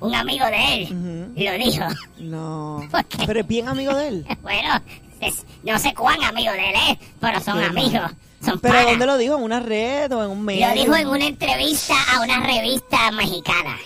[0.00, 1.84] un amigo de él, lo dijo.
[2.18, 2.88] No,
[3.26, 4.26] pero es bien amigo de él.
[4.42, 4.80] Bueno,
[5.20, 8.10] es- no sé cuán amigo de él es, pero son Qué amigos,
[8.44, 8.90] son ¿Pero panas.
[8.90, 9.36] dónde lo dijo?
[9.36, 10.68] ¿En una red o en un medio?
[10.68, 13.76] Lo dijo en una entrevista a una revista mexicana.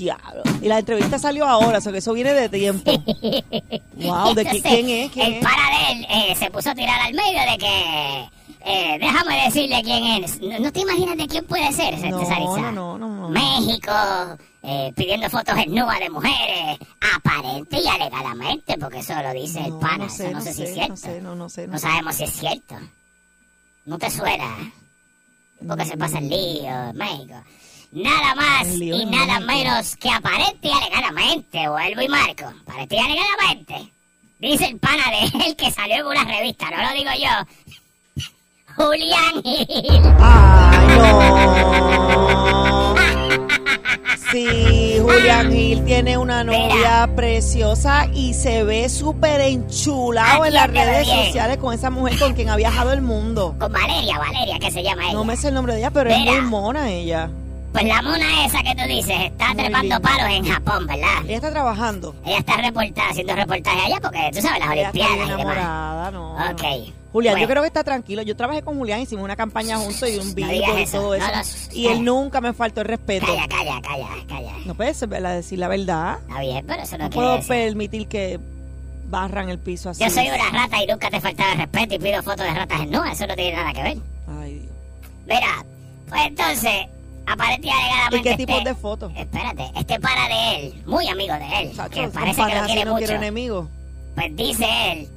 [0.00, 0.42] Diablo.
[0.62, 2.90] Y la entrevista salió ahora, o sea que eso viene de tiempo.
[4.00, 5.10] Wow, ¿de Entonces, quién es?
[5.12, 5.42] ¿Quién el es?
[5.44, 8.30] para de él eh, se puso a tirar al medio de que...
[8.64, 10.40] eh, déjame decirle quién es.
[10.40, 12.72] No, no te imaginas de quién puede ser, No, Sarisa?
[12.72, 13.28] no, no, no.
[13.28, 13.92] México,
[14.62, 16.78] eh, pidiendo fotos en nua de mujeres,
[17.14, 20.54] aparente y alegadamente, porque eso lo dice el pana, no sé, eso no, no sé
[20.54, 20.90] si es cierto.
[20.92, 22.74] no sé, no, no sé, no sabemos si es cierto.
[23.84, 24.72] No te suena.
[25.68, 27.34] porque se pasa el lío en México.
[27.92, 33.92] Nada más y nada menos que aparente y alegadamente, vuelvo y marco, aparente y alegadamente,
[34.38, 38.24] dice el pana de él que salió en una revista, no lo digo yo,
[38.76, 40.02] Julián Gil.
[40.20, 42.94] Ay, no.
[44.30, 51.04] Sí, Julián Gil tiene una novia preciosa y se ve súper enchulado en las redes
[51.06, 51.26] bien.
[51.26, 53.56] sociales con esa mujer con quien ha viajado el mundo.
[53.58, 55.14] Con Valeria, Valeria, que se llama ella.
[55.14, 57.28] No me sé el nombre de ella, pero es muy mona ella.
[57.72, 61.22] Pues la mona esa que tú dices está trepando palos en Japón, ¿verdad?
[61.24, 62.14] Ella está trabajando.
[62.24, 65.34] Ella está reportada, haciendo reportajes allá porque tú sabes, las Ella está Olimpiadas y demás.
[65.34, 66.38] enamorada, no.
[66.38, 66.50] no.
[66.52, 66.62] Ok.
[67.12, 67.38] Julián, Bueno.
[67.46, 68.22] yo creo que está tranquilo.
[68.22, 70.98] Yo trabajé con Julián, hicimos una campaña juntos y un digas video y eso.
[70.98, 71.26] todo eso.
[71.72, 73.26] Y él nunca me faltó el respeto.
[73.26, 74.52] Calla, calla, calla, calla.
[74.64, 75.34] No puedes ¿verdad?
[75.36, 76.18] decir la verdad.
[76.28, 77.48] Está bien, pero eso no, No quiere puedo decir.
[77.48, 78.40] permitir que
[79.08, 80.02] barran el piso así.
[80.04, 82.80] Yo soy una rata y nunca te faltaba el respeto y pido fotos de ratas
[82.80, 83.98] en eso no tiene nada que ver.
[84.40, 84.72] Ay, Dios.
[85.26, 85.64] Mira,
[86.08, 86.86] pues entonces,
[87.38, 88.16] alegadamente...
[88.16, 89.12] ¿Y qué tipo este- de foto?
[89.16, 92.84] Espérate, este para de él, muy amigo de él, Chacho, que parece que lo quiere
[92.84, 92.98] no mucho.
[93.06, 93.68] quiero enemigos.
[94.14, 95.08] Pues dice él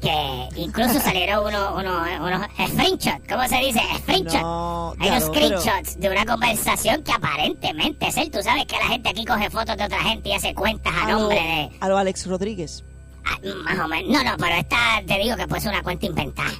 [0.00, 3.80] que incluso salieron unos, unos, unos screenshots, ¿cómo se dice?
[4.00, 4.42] Screenshots.
[4.42, 8.28] No, Hay unos screenshots de una conversación que aparentemente es él.
[8.30, 11.04] Tú sabes que la gente aquí coge fotos de otra gente y hace cuentas a
[11.04, 11.70] a lo, nombre de...
[11.78, 12.82] a lo Alex Rodríguez.
[13.24, 14.10] Ah, más o menos.
[14.10, 16.50] No, no, pero esta te digo que puede ser una cuenta inventada.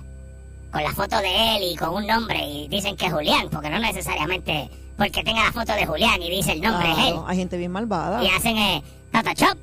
[0.72, 3.68] Con la foto de él y con un nombre y dicen que es Julián, porque
[3.68, 7.04] no necesariamente porque tenga la foto de Julián y dice el nombre es él.
[7.12, 8.22] Claro, hay gente bien malvada.
[8.24, 8.82] Y hacen eh,
[9.12, 9.56] Photoshop.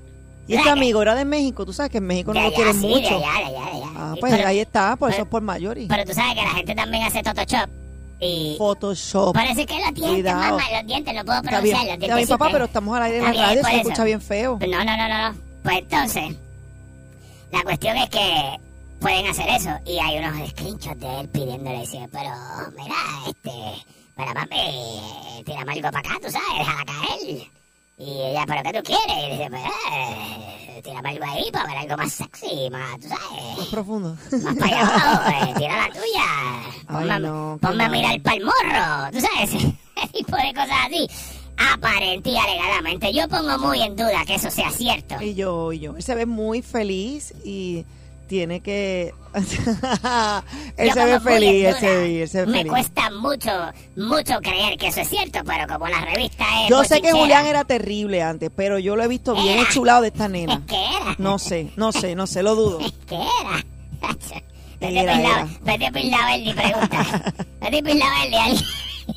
[0.47, 1.65] Y este amigo era de México.
[1.65, 3.17] Tú sabes que en México no De lo quieren sí, de mucho.
[3.17, 3.87] allá, de allá, de allá.
[3.95, 5.85] Ah, pues pero- ahí está, por eso pero- es por mayores.
[5.87, 7.69] Pero tú sabes que la gente también hace Photoshop.
[8.19, 9.33] Y Photoshop.
[9.33, 10.39] parece que los dientes, Cuidado.
[10.57, 13.03] mamá, los dientes, no puedo Está pronunciar bien, los está bien, papá, pero estamos al
[13.03, 13.79] aire en la Está bien, radio, se eso.
[13.89, 14.59] escucha bien feo.
[14.59, 15.37] No, no, no, no.
[15.63, 16.35] Pues entonces,
[17.51, 18.59] la cuestión es que
[18.99, 19.69] pueden hacer eso.
[19.85, 22.29] Y hay unos screenshots de él pidiéndole, dice, pero
[22.77, 22.95] mira,
[23.27, 23.85] este,
[24.15, 27.47] para mami, tírame algo para acá, tú sabes, déjala caer.
[27.97, 29.27] Y ella, ¿pero qué tú quieres?
[29.27, 33.67] Y dice, pues, eh, tírame algo ahí para ver algo más sexy, más, tú sabes.
[33.71, 34.17] Profundo.
[34.43, 36.87] Más para allá abajo, eh, tira la tuya.
[36.87, 41.07] Ponme, Ay, no, ponme a mirar pa'l morro, tú sabes, ese tipo de cosas así.
[41.57, 43.13] Aparente y alegadamente.
[43.13, 45.21] Yo pongo muy en duda que eso sea cierto.
[45.21, 45.97] Y yo, y yo.
[45.97, 47.85] Él se ve muy feliz y
[48.29, 49.13] tiene que.
[50.77, 52.71] él se ve feliz, él se ve, él se ve Me feliz.
[52.71, 53.51] cuesta mucho,
[53.97, 57.45] mucho creer que eso es cierto, pero como la revista es Yo sé que Julián
[57.45, 59.61] era terrible antes, pero yo lo he visto bien Era.
[59.67, 60.61] enchulado de esta nena.
[60.67, 61.15] ¿Qué era?
[61.17, 62.79] No sé, no sé, no sé, lo dudo.
[63.07, 63.65] ¿Qué era?
[64.79, 67.33] Vete a Vete a Pilda Verde y pregunta.
[67.61, 68.65] Vete a alguien,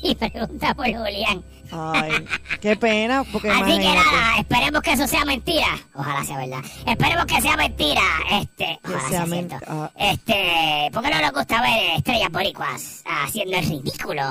[0.01, 1.43] y pregunta por Julián.
[1.75, 2.25] Ay,
[2.61, 4.09] qué pena, porque Así que imagínate.
[4.11, 5.67] nada, esperemos que eso sea mentira.
[5.93, 6.59] Ojalá sea verdad.
[6.85, 8.01] Esperemos que sea mentira.
[8.31, 9.65] Este, Que ojalá sea sea men- cierto.
[9.69, 9.91] ah.
[9.95, 14.23] Este, porque no nos gusta ver estrellas boricuas haciendo el ridículo.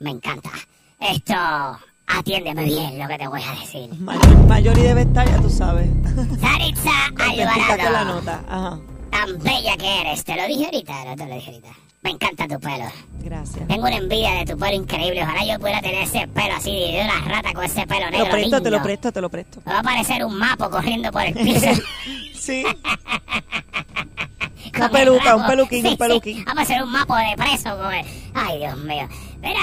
[0.00, 0.50] Me encanta.
[1.00, 1.34] Esto,
[2.06, 3.94] atiéndeme bien lo que te voy a decir.
[4.00, 5.88] Mayor, mayor y debe estar, ya tú sabes.
[6.40, 8.40] La Alvarado, nota.
[8.48, 8.78] Ajá,
[9.10, 10.24] tan bella que eres.
[10.24, 11.04] ¿Te lo dije ahorita?
[11.04, 11.68] No te lo dije ahorita.
[12.02, 12.84] Me encanta tu pelo.
[13.24, 13.66] gracias.
[13.68, 15.22] Tengo una envidia de tu pelo increíble.
[15.22, 18.26] Ojalá yo pudiera tener ese pelo así de una rata con ese pelo Te negro
[18.26, 19.62] lo presto, te lo presto, te lo presto.
[19.66, 21.66] Me va a parecer un mapo corriendo por el piso.
[22.38, 22.64] Sí,
[24.76, 25.96] Una el peluca, un peluquín, Sí, un sí.
[25.98, 26.44] peluquín.
[26.46, 27.76] Vamos a hacer un mapo de preso.
[27.76, 29.06] con el- Ay, Dios mío.
[29.42, 29.60] Mira,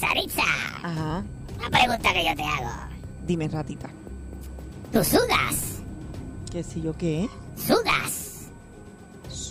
[0.00, 0.42] Saritza,
[0.82, 1.22] ajá.
[1.58, 2.70] una pregunta que yo te hago.
[3.26, 3.90] Dime, ratita.
[4.92, 5.80] ¿Tú sudas?
[6.50, 7.28] ¿Qué si yo qué?
[7.56, 8.31] ¿Sudas?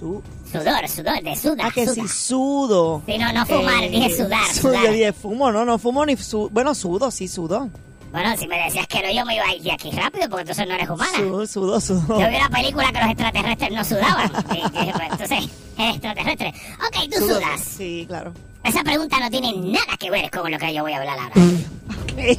[0.02, 0.24] Su.
[0.52, 1.60] Sudor, sudor, de sudas.
[1.68, 3.04] Ah, que si sudo.
[3.06, 4.86] Sí, no, no fumar, Eh, dije sudar, su- sudar.
[4.88, 7.70] Yo dije fumo, no, no fumo ni su, bueno, sudo, sí sudo.
[8.12, 10.68] Bueno, si me decías que no, yo me iba a ir aquí rápido porque entonces
[10.68, 11.12] no eres humana.
[11.16, 12.20] Sudo, sudo, sudo.
[12.20, 14.32] Yo vi una película que los extraterrestres no sudaban.
[14.56, 15.40] Y pues, entonces,
[15.78, 16.48] es extraterrestre.
[16.50, 17.62] Ok, tú Sudo, sudas.
[17.64, 18.34] Sí, claro.
[18.64, 21.34] Esa pregunta no tiene nada que ver con lo que yo voy a hablar ahora.
[22.18, 22.38] Eh,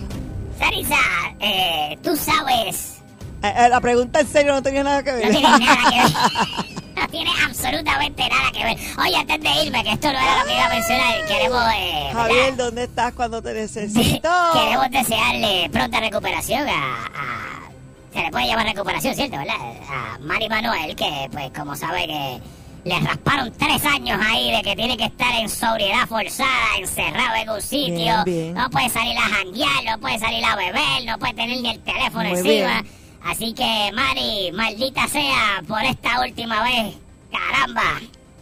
[0.59, 0.99] Sarisa,
[1.41, 2.97] eh, tú sabes.
[3.43, 5.27] Eh, la pregunta en serio no tenía nada que ver.
[5.27, 6.73] No tiene nada que ver.
[6.95, 8.77] No tiene absolutamente nada que ver.
[9.03, 11.63] Oye, antes de irme, que esto no era lo que iba a mencionar, queremos.
[11.75, 12.11] Eh.
[12.13, 14.29] Javier, ¿dónde estás cuando te necesito?
[14.53, 16.73] Queremos desearle pronta recuperación a,
[17.07, 17.71] a-
[18.13, 19.37] Se le puede llamar recuperación, ¿cierto?
[19.39, 19.57] ¿Verdad?
[19.89, 22.41] A Mari Manuel, que, pues, como sabe que
[22.85, 27.51] le rasparon tres años ahí de que tiene que estar en sobriedad forzada, encerrado en
[27.51, 27.95] un sitio.
[27.97, 28.55] Bien, bien.
[28.55, 31.81] No puede salir a janguear, no puede salir a beber, no puede tener ni el
[31.81, 32.83] teléfono Muy encima.
[32.83, 33.02] bien.
[33.25, 36.95] Así que, Mari, maldita sea por esta última vez.
[37.31, 38.01] Caramba.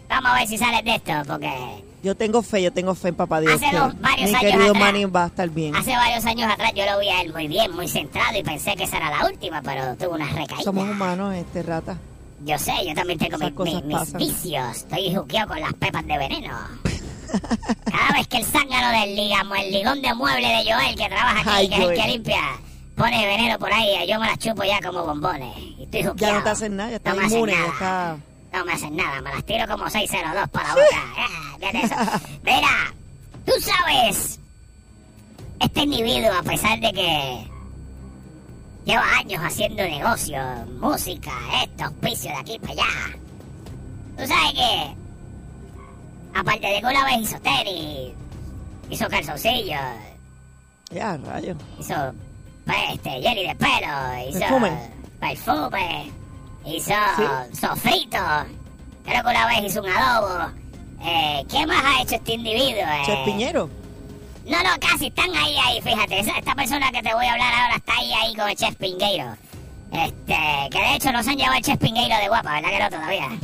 [0.09, 1.51] Vamos a ver si sales de esto, porque
[2.03, 3.55] Yo tengo fe, yo tengo fe en papá Dios.
[3.55, 4.81] Hace que dos- varios mi años querido atrás.
[4.85, 5.76] Manny va a estar bien.
[5.76, 8.74] Hace varios años atrás yo lo vi a él muy bien, muy centrado y pensé
[8.74, 10.62] que esa era la última, pero tuvo una recaída.
[10.64, 11.99] Somos humanos, este rata.
[12.45, 14.18] Yo sé, yo también tengo mis pasan.
[14.18, 14.76] vicios.
[14.78, 16.57] Estoy juqueado con las pepas de veneno.
[17.85, 21.41] Cada vez que el zángano del ligamo, el ligón de mueble de Joel que trabaja
[21.41, 22.01] aquí, Ay, que es el Joel.
[22.03, 22.41] que limpia,
[23.01, 25.57] pone veneno por ahí, yo me las chupo ya como bombones.
[25.57, 26.42] Y estoy Ya no juqueado.
[26.42, 27.66] te hacen nada, ya estás No inmune, nada.
[27.72, 28.16] está...
[28.53, 30.84] No me hacen nada, me las tiro como 602 para la boca.
[31.16, 32.26] Ah, eso.
[32.42, 32.94] Mira,
[33.46, 34.40] tú sabes,
[35.61, 37.46] este individuo, a pesar de que
[38.84, 40.38] lleva años haciendo negocio,
[40.80, 41.30] música,
[41.62, 42.86] esto, auspicio de aquí para allá.
[44.18, 44.94] Tú sabes que,
[46.38, 48.12] aparte de que una vez hizo tenis,
[48.90, 49.80] hizo calzoncillos,
[50.90, 51.55] Ya, rayo.
[51.78, 51.94] hizo
[52.73, 54.91] pues, este, jelly de pelo, hizo Perfume.
[55.21, 56.12] perfume,
[56.66, 56.95] hizo
[57.53, 58.18] sofrito,
[59.05, 60.51] creo que una vez hizo un adobo.
[61.03, 62.83] Eh, ¿Qué más ha hecho este individuo?
[62.83, 63.71] Eh, Chef Piñero.
[64.47, 66.18] No, no, casi están ahí, ahí, fíjate.
[66.21, 68.75] Esa- Esta persona que te voy a hablar ahora está ahí, ahí con el Chef
[68.77, 69.35] Pingueiro.
[69.93, 70.37] Este,
[70.71, 72.91] que de hecho no se han llevado el Chef Pingueiro de guapa, ¿verdad que no
[72.91, 73.29] todavía?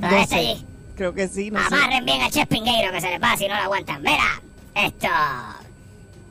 [0.00, 0.34] No está sé.
[0.36, 0.66] allí.
[0.96, 1.74] Creo que sí, no sé.
[1.74, 4.00] Amarren bien al Chef Pingueiro que se le pasa y no lo aguantan.
[4.02, 4.40] Mira,
[4.74, 5.08] esto.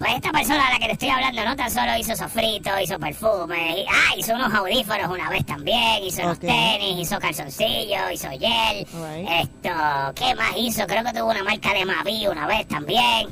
[0.04, 2.99] Pues esta persona a la que te estoy hablando no tan solo hizo sofrito, hizo
[2.99, 8.86] perfume, ah, hizo unos audífonos una vez también, hizo unos tenis, hizo calzoncillos, hizo gel.
[9.26, 9.70] Esto,
[10.16, 10.86] ¿qué más hizo?
[10.88, 13.30] Creo que tuvo una marca de Mavi una vez también.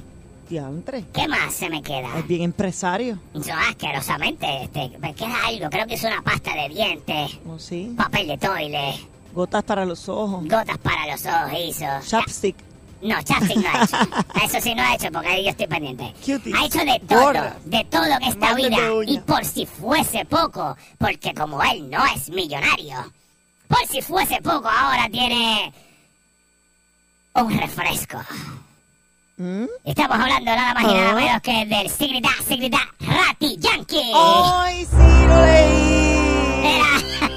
[0.47, 1.03] Diantre.
[1.13, 2.17] ¿Qué más se me queda?
[2.17, 3.19] Es bien empresario.
[3.33, 7.93] Hizo asquerosamente, este, me queda algo, creo que hizo una pasta de dientes, ¿O sí?
[7.97, 8.93] papel de toile,
[9.33, 10.43] Gotas para los ojos.
[10.47, 11.85] gotas para los ojos hizo.
[12.07, 12.55] Chapstick.
[13.01, 13.97] No, chapstick no ha hecho.
[14.45, 16.13] Eso sí no ha hecho porque ahí yo estoy pendiente.
[16.25, 16.53] Cutie.
[16.55, 17.33] Ha hecho de todo,
[17.65, 18.93] de todo en esta vida.
[18.93, 19.11] uña.
[19.11, 23.11] Y por si fuese poco, porque como él no es millonario,
[23.67, 25.73] por si fuese poco, ahora tiene
[27.33, 28.21] un refresco.
[29.37, 29.65] ¿Mm?
[29.85, 31.15] Estamos hablando nada más y nada Ah.
[31.15, 34.11] menos que del Sigrita, Sigrita Ratty Yankee.
[34.13, 36.11] ¡Ay, sí, lo leí!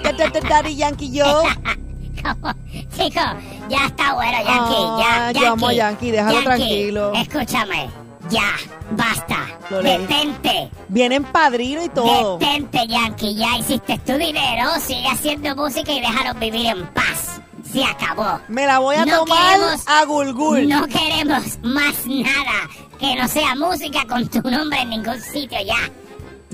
[0.02, 1.42] Da- Daddy Yankee yo.
[2.40, 2.54] ¿Cómo?
[2.96, 3.20] Chico,
[3.68, 5.04] ya está bueno, Yankee.
[5.04, 7.12] Ah, ya, yo amo a Yankee, déjalo Yankee, tranquilo.
[7.14, 7.90] Escúchame,
[8.30, 8.52] ya,
[8.92, 9.36] basta.
[9.82, 10.70] Detente.
[10.88, 12.38] Viene en padrino y todo.
[12.38, 13.34] Detente, Yankee.
[13.34, 14.70] Ya hiciste tu dinero.
[14.80, 17.40] Sigue haciendo música y déjanos vivir en paz.
[17.70, 18.40] Se acabó.
[18.48, 20.68] Me la voy a No tomar queremos- a Gulgul.
[20.68, 22.68] No queremos más nada
[23.00, 25.90] que no sea música con tu nombre en ningún sitio ya.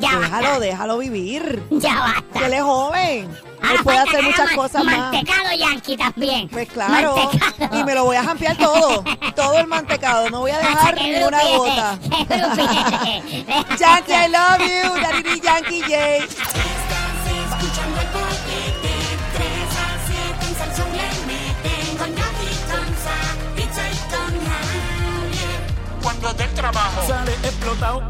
[0.00, 0.58] Ya déjalo, basta.
[0.60, 1.62] déjalo vivir.
[1.70, 2.38] Ya basta.
[2.40, 3.28] Que él es joven.
[3.62, 4.96] Ahora Él puede hacer muchas cosas más.
[4.96, 6.48] Mantecado Yankee también.
[6.48, 7.16] Pues claro.
[7.16, 7.78] Mantecado.
[7.78, 9.04] Y me lo voy a jampear todo.
[9.36, 10.30] Todo el mantecado.
[10.30, 11.98] No voy a dejar Hasta que ni una grupie, gota.
[13.78, 15.02] Yankee, I love you.
[15.02, 15.94] Daddy Yankee J.
[17.44, 18.94] escuchando el bollete
[19.36, 23.16] 3 a 7 en Salsón le meten con Jackie Conza,
[23.54, 25.60] pizza y con Javier.
[26.02, 28.02] Cuando del trabajo Sale explotado.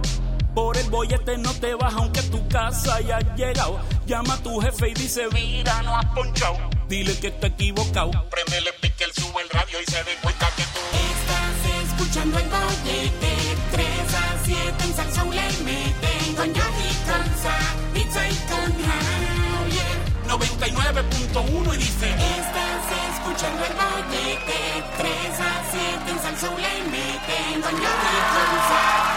[0.61, 3.81] Por el bollete no te baja aunque tu casa haya llegado.
[4.05, 6.59] Llama a tu jefe y dice, mira no has ponchado.
[6.87, 8.11] dile que está equivocado.
[8.29, 12.49] Prendele pique, él sube el radio y se dé cuenta que tú Estás escuchando el
[12.51, 13.33] bollete
[13.73, 17.57] 3 a 7 en Salsón le meten con Jackie Conza,
[17.95, 19.97] pizza y con Javier.
[20.29, 22.85] 99.1 y dice Estás
[23.15, 28.45] escuchando el bollete 3 a 7 en Salsón le meten con Jackie Conza, pizza y
[28.45, 29.10] con Javier.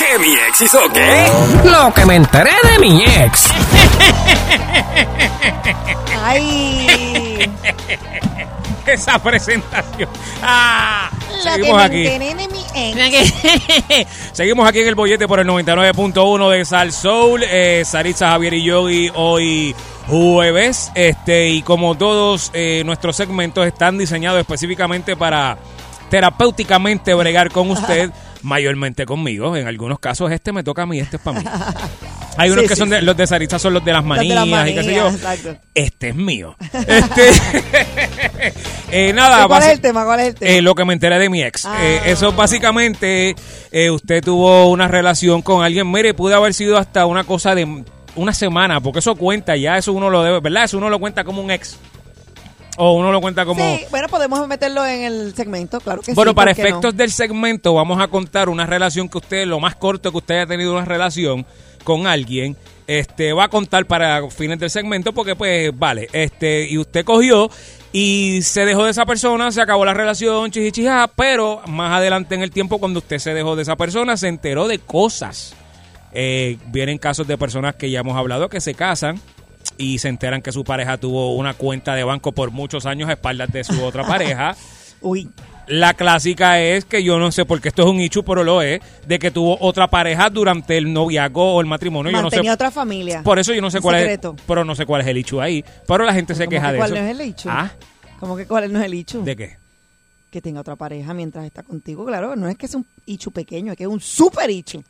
[0.00, 1.26] ¿Qué mi ex hizo qué?
[1.68, 3.48] Lo que me enteré de mi ex.
[6.22, 7.46] Ay.
[8.86, 10.08] Esa presentación.
[10.42, 12.06] Ah, que seguimos me aquí.
[12.06, 13.34] enteré de mi ex.
[14.32, 17.44] Seguimos aquí en el bollete por el 99.1 de Sal Soul.
[17.44, 19.76] Eh, Saritza, Javier y Yogi hoy
[20.08, 20.90] jueves.
[20.94, 25.58] Este, y como todos eh, nuestros segmentos están diseñados específicamente para
[26.08, 28.10] terapéuticamente bregar con usted,
[28.42, 29.56] mayormente conmigo.
[29.56, 31.46] En algunos casos este me toca a mí, este es para mí.
[32.36, 33.04] Hay unos Sí, que sí, son de, sí.
[33.04, 35.08] los de Saritza son los de las manías, de las y qué sé yo.
[35.08, 35.56] exacto.
[35.74, 36.56] Este es mío.
[36.86, 37.30] Este,
[38.90, 40.04] eh, nada, ¿Y ¿Cuál es el tema?
[40.04, 40.50] ¿Cuál es el tema?
[40.52, 41.66] eh, lo que me enteré de mi ex.
[41.66, 41.76] Ah.
[41.82, 43.34] Eh, eso básicamente,
[43.92, 47.84] usted tuvo una relación con alguien, mire, pudo haber sido hasta una cosa de
[48.16, 50.64] una semana, porque eso cuenta ya, eso uno lo debe, ¿verdad?
[50.64, 51.76] Eso uno lo cuenta como un ex.
[52.76, 53.60] O uno lo cuenta como...
[53.60, 56.14] Sí, bueno, podemos meterlo en el segmento, claro que sí.
[56.14, 60.10] Bueno, para efectos del segmento vamos a contar una relación que usted, lo más corto
[60.10, 61.44] que usted haya tenido una relación
[61.84, 62.56] con alguien,
[62.86, 67.50] este va a contar para fines del segmento porque pues vale, este y usted cogió
[67.92, 72.42] y se dejó de esa persona, se acabó la relación, chichichija, pero más adelante en
[72.42, 75.54] el tiempo cuando usted se dejó de esa persona se enteró de cosas.
[76.12, 79.20] Eh, vienen casos de personas que ya hemos hablado que se casan
[79.76, 83.12] y se enteran que su pareja tuvo una cuenta de banco por muchos años a
[83.12, 84.54] espaldas de su otra pareja.
[85.00, 85.28] Uy.
[85.66, 88.60] La clásica es que yo no sé por qué esto es un ichu, pero lo
[88.60, 92.10] es, de que tuvo otra pareja durante el noviazgo o el matrimonio.
[92.10, 92.54] Yo no Mantenía sé.
[92.54, 93.22] otra familia.
[93.22, 94.34] Por eso yo no sé cuál secreto.
[94.36, 95.64] es, pero no sé cuál es el ichu ahí.
[95.86, 97.00] Pero la gente se ¿Cómo queja que de cuál eso.
[97.02, 97.48] no es el ichu?
[97.48, 97.70] Ah,
[98.18, 99.22] ¿Cómo que cuál no es el ichu?
[99.22, 99.56] ¿De qué?
[100.32, 102.04] Que tenga otra pareja mientras está contigo.
[102.04, 104.82] Claro, no es que sea un ichu pequeño, es que es un super ichu.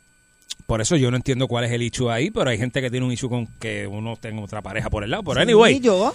[0.71, 3.05] Por eso yo no entiendo cuál es el issue ahí, pero hay gente que tiene
[3.05, 5.21] un issue con que uno tenga otra pareja por el lado.
[5.21, 6.13] Pero Sí, anyway, yo,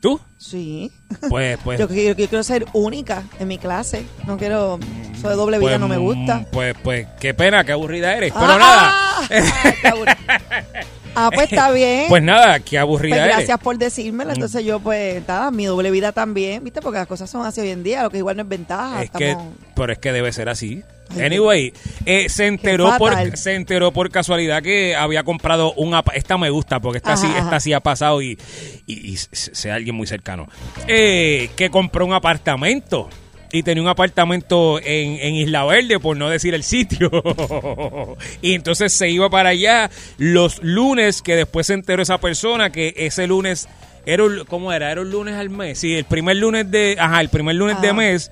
[0.00, 0.20] ¿tú?
[0.38, 0.92] sí.
[1.28, 1.80] Pues, pues.
[1.80, 4.06] Yo, quiero- yo quiero ser única en mi clase.
[4.28, 4.78] No quiero.
[5.12, 6.36] Eso de doble vida pues, no me gusta.
[6.36, 8.32] mm, Pues, pues, qué pena, qué aburrida eres.
[8.32, 8.90] Pero Ah, nada.
[8.92, 10.84] ah, qué.
[11.16, 12.06] Ah, pues está bien.
[12.08, 13.36] Pues nada, qué Pues aburrida eres.
[13.38, 14.32] gracias por decírmelo.
[14.32, 16.80] Entonces yo, pues, nada, mi doble vida también, ¿viste?
[16.80, 19.02] Porque las cosas son así hoy en día, lo que igual no es ventaja.
[19.02, 19.36] Es que,
[19.76, 20.82] pero es que debe ser así.
[21.10, 21.72] Ay, Anyway,
[22.06, 26.80] eh, se enteró por se enteró por casualidad que había comprado un esta me gusta
[26.80, 28.38] porque esta sí Ajá, esta sí ha pasado y,
[28.86, 30.48] y, sea alguien muy cercano.
[30.88, 33.08] Eh, que compró un apartamento
[33.52, 37.10] y tenía un apartamento en, en Isla Verde por no decir el sitio.
[38.42, 42.94] Y entonces se iba para allá los lunes que después se enteró esa persona que
[42.96, 43.68] ese lunes
[44.06, 45.78] era un- cómo era era un lunes al mes.
[45.78, 48.30] Sí el primer lunes de ajá el primer lunes de mes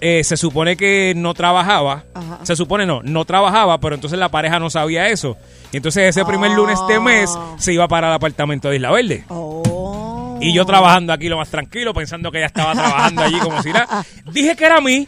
[0.00, 2.04] eh, se supone que no trabajaba.
[2.14, 2.40] Ajá.
[2.42, 5.36] Se supone no, no trabajaba, pero entonces la pareja no sabía eso.
[5.72, 9.24] Y entonces ese primer lunes de mes se iba para el apartamento de Isla Verde.
[9.28, 10.38] Oh.
[10.40, 13.72] Y yo trabajando aquí lo más tranquilo, pensando que ella estaba trabajando allí como si
[13.72, 14.04] nada.
[14.32, 15.06] Dije que era a mí.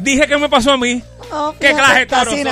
[0.00, 1.02] Dije que me pasó a mí.
[1.30, 2.44] Oh, ¿Qué clase de toro soy?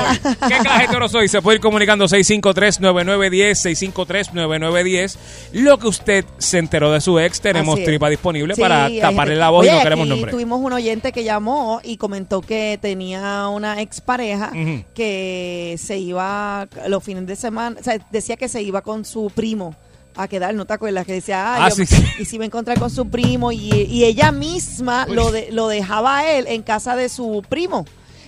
[0.48, 1.28] ¿Qué clase de toro soy?
[1.28, 3.94] Se puede ir comunicando 653-9910,
[4.34, 5.16] 653-9910.
[5.52, 9.34] Lo que usted se enteró de su ex, tenemos tripa disponible Sí, para taparle gente-
[9.36, 10.30] la voz y no queremos nombre.
[10.30, 14.84] Tuvimos un oyente que llamó y comentó que tenía una expareja Ujú.
[14.94, 19.30] que se iba los fines de semana, o sea, decía que se iba con su
[19.34, 19.74] primo
[20.18, 21.04] a quedar, ¿no te acuerdas?
[21.04, 22.02] Que decía, ah, Ah, yo- sí, sí.
[22.20, 25.68] y se iba a encontrar con su primo y, y ella misma lo, de- lo
[25.68, 27.84] dejaba a él en casa de su primo.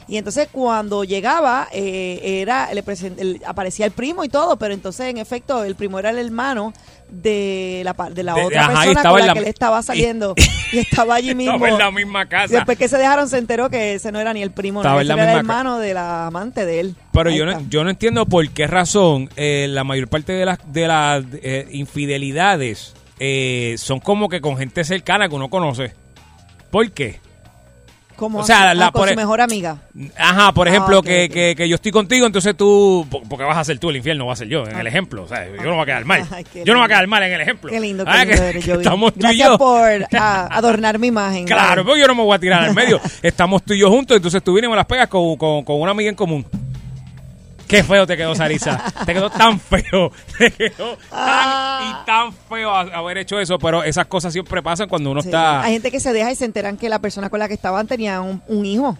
[0.09, 4.73] Y entonces cuando llegaba, eh, era le presen- el- aparecía el primo y todo, pero
[4.73, 6.73] entonces en efecto el primo era el hermano
[7.11, 10.35] de la, de la De- otra ajá, persona con la la que él estaba saliendo.
[10.71, 11.55] Y, estaba allí mismo.
[11.55, 12.55] Estaba en la misma casa.
[12.57, 15.13] después que se dejaron se enteró que ese no era ni el primo, no, ese
[15.15, 16.95] era el hermano de la amante de él.
[17.13, 20.45] Pero Ahí yo no, yo no entiendo por qué razón eh, la mayor parte de
[20.45, 25.95] las de las eh, infidelidades eh, son como que con gente cercana que uno conoce.
[26.71, 27.21] ¿Por qué?
[28.19, 29.77] ¿Cómo o sea, la- Ah, con por su e- mejor amiga.
[30.19, 31.33] Ajá, por Ah, ejemplo, ok, que, ok.
[31.33, 34.27] Que, que yo estoy contigo, entonces tú, po- porque vas a ser tú el infierno,
[34.27, 35.23] va a ser yo, en el ejemplo.
[35.23, 36.25] O sea, yo no voy a quedar mal.
[36.33, 37.71] Ay, yo no voy a quedar mal en el ejemplo.
[37.71, 39.59] Qué lindo, qué Ah, lindo eres, que estamos tú y Gracias yo.
[39.59, 39.89] por
[40.19, 41.45] ah, adornar mi imagen.
[41.47, 43.01] Claro, porque yo no me voy a tirar al medio.
[43.23, 45.81] Estamos tú y yo juntos, entonces tú vienes y me las pegas con, con, con
[45.81, 46.45] una amiga en común.
[47.69, 48.83] Qué feo te quedó, Sarisa.
[49.05, 50.11] te quedó tan feo.
[50.39, 52.03] Te quedó tan Ah.
[52.03, 53.59] y tan feo haber hecho eso.
[53.59, 55.29] Pero esas cosas siempre pasan cuando uno Sí.
[55.29, 55.63] está.
[55.63, 57.87] Hay gente que se deja y se enteran que la persona con la que estaban
[57.87, 58.97] tenía un, un hijo.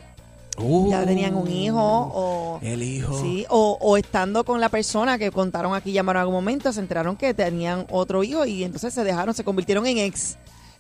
[0.61, 3.21] Uh, ya tenían un hijo o El hijo.
[3.23, 6.81] sí o, o estando con la persona que contaron aquí llamaron en algún momento se
[6.81, 10.37] enteraron que tenían otro hijo y entonces se dejaron se convirtieron en ex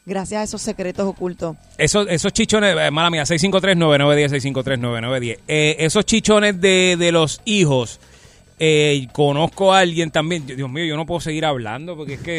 [0.09, 5.39] gracias a esos secretos ocultos Esos, esos chichones, eh, mala mía, 653-9910, 653-9910.
[5.47, 8.01] Eh, esos chichones de, de los hijos,
[8.59, 10.45] eh, conozco a alguien también.
[10.47, 12.39] Dios mío, yo no puedo seguir hablando porque es que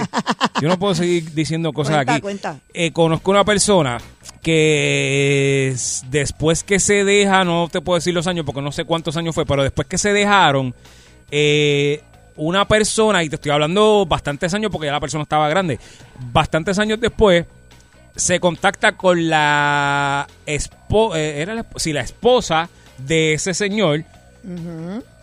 [0.62, 2.22] yo no puedo seguir diciendo cosas Cuenta, aquí.
[2.22, 2.60] cuenta.
[2.74, 4.00] Eh, conozco una persona
[4.42, 8.84] que es- después que se deja, no te puedo decir los años porque no sé
[8.86, 10.74] cuántos años fue, pero después que se dejaron,
[11.32, 12.02] eh,
[12.36, 15.78] una persona, y te estoy hablando bastantes años porque ya la persona estaba grande,
[16.32, 17.46] bastantes años después,
[18.20, 24.04] se contacta con la esposa, era la, sí, la esposa de ese señor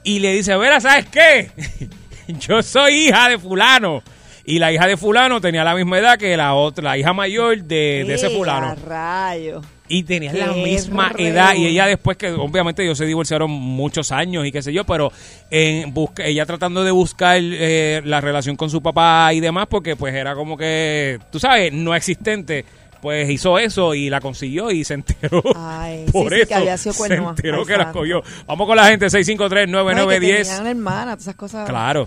[0.02, 1.50] y le dice, Vera, ¿sabes qué?
[2.28, 4.02] Yo soy hija de fulano.
[4.48, 7.64] Y la hija de fulano tenía la misma edad que la otra, la hija mayor
[7.64, 8.76] de, de ese ¡Eh, fulano.
[8.76, 11.26] rayo Y tenía la misma reo.
[11.26, 11.54] edad.
[11.56, 15.10] Y ella después que, obviamente, ellos se divorciaron muchos años y qué sé yo, pero
[15.50, 19.96] en busca, ella tratando de buscar eh, la relación con su papá y demás, porque
[19.96, 22.64] pues era como que, tú sabes, no existente.
[23.02, 25.42] Pues hizo eso y la consiguió y se enteró.
[25.54, 28.22] Ay, Por sí, sí, eso que había sido se enteró Ay, que la cogió.
[28.46, 30.18] Vamos con la gente, No, y que 653-9910.
[30.42, 32.06] tenían una hermana todas esas cosas Claro.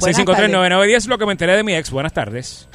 [0.00, 1.90] Buenas 653-9910 es lo que me enteré de mi ex.
[1.90, 2.68] Buenas tardes.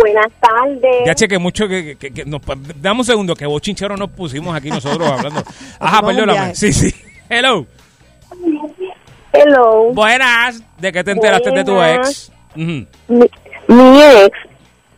[0.00, 1.06] Buenas tardes.
[1.06, 2.40] Ya cheque mucho que, que- que nos,
[2.80, 5.42] dame un segundo que bochinchero nos pusimos aquí nosotros hablando.
[5.78, 6.32] Ajá, perdóname.
[6.32, 6.54] viaje.
[6.56, 6.94] Sí, sí.
[7.28, 7.66] Hello.
[9.32, 9.92] Hello.
[9.94, 10.62] Buenas.
[10.78, 12.30] ¿De qué te enteraste de tu ex?
[12.54, 12.86] Mi
[13.68, 14.30] ex,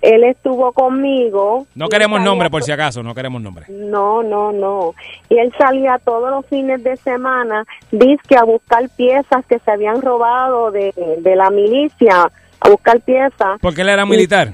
[0.05, 1.67] él estuvo conmigo.
[1.75, 3.67] No queremos nombre por si acaso, no queremos nombre.
[3.69, 4.95] No, no, no.
[5.29, 10.03] Y él salía todos los fines de semana, disque a buscar piezas que se habían
[10.03, 12.31] robado de, de la milicia,
[12.61, 14.53] a buscar piezas, Porque él era militar.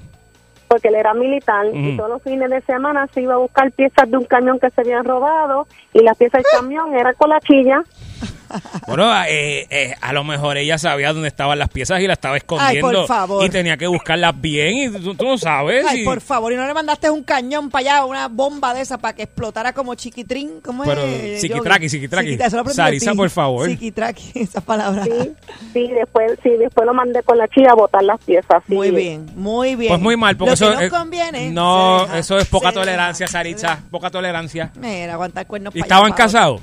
[0.68, 4.08] porque él era militar, y todos los fines de semana se iba a buscar piezas
[4.08, 7.40] de un camión que se habían robado, y las piezas del camión eran con la
[7.40, 7.82] chilla.
[8.86, 12.36] Bueno, eh, eh, a lo mejor ella sabía dónde estaban las piezas y las estaba
[12.36, 12.88] escondiendo.
[12.88, 13.44] Ay, por favor.
[13.44, 15.86] Y tenía que buscarlas bien y tú, tú no sabes.
[15.88, 18.80] Ay, y- por favor, y no le mandaste un cañón para allá, una bomba de
[18.80, 20.60] esa para que explotara como chiquitrín.
[20.64, 21.40] ¿Cómo Pero, es?
[21.40, 22.38] psiquitraqui, psiquitraqui.
[22.72, 23.68] Sarisa, por favor.
[23.68, 25.04] Psiquitraqui, esa palabra.
[25.04, 25.32] Sí,
[25.72, 28.62] sí, después, sí, después lo mandé con la chilla a botar las piezas.
[28.66, 28.74] sí.
[28.74, 29.90] Muy bien, muy bien.
[29.90, 31.50] Pues muy mal, porque Lo eso que nos conviene.
[31.50, 33.78] No, deja, eso es poca tolerancia, Saritza.
[33.90, 34.72] Poca tolerancia.
[34.74, 36.60] Mira, aguantar cuernos ¿Y estaban casados?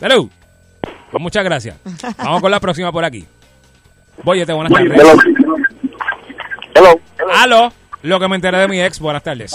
[0.00, 0.28] Hello.
[1.10, 1.76] Pues muchas gracias.
[2.18, 3.26] Vamos con la próxima por aquí.
[4.22, 5.00] Boyete, buenas tardes.
[6.74, 7.00] Hello.
[7.34, 7.72] Aló.
[8.02, 9.54] Lo que me enteré de mi ex, buenas tardes.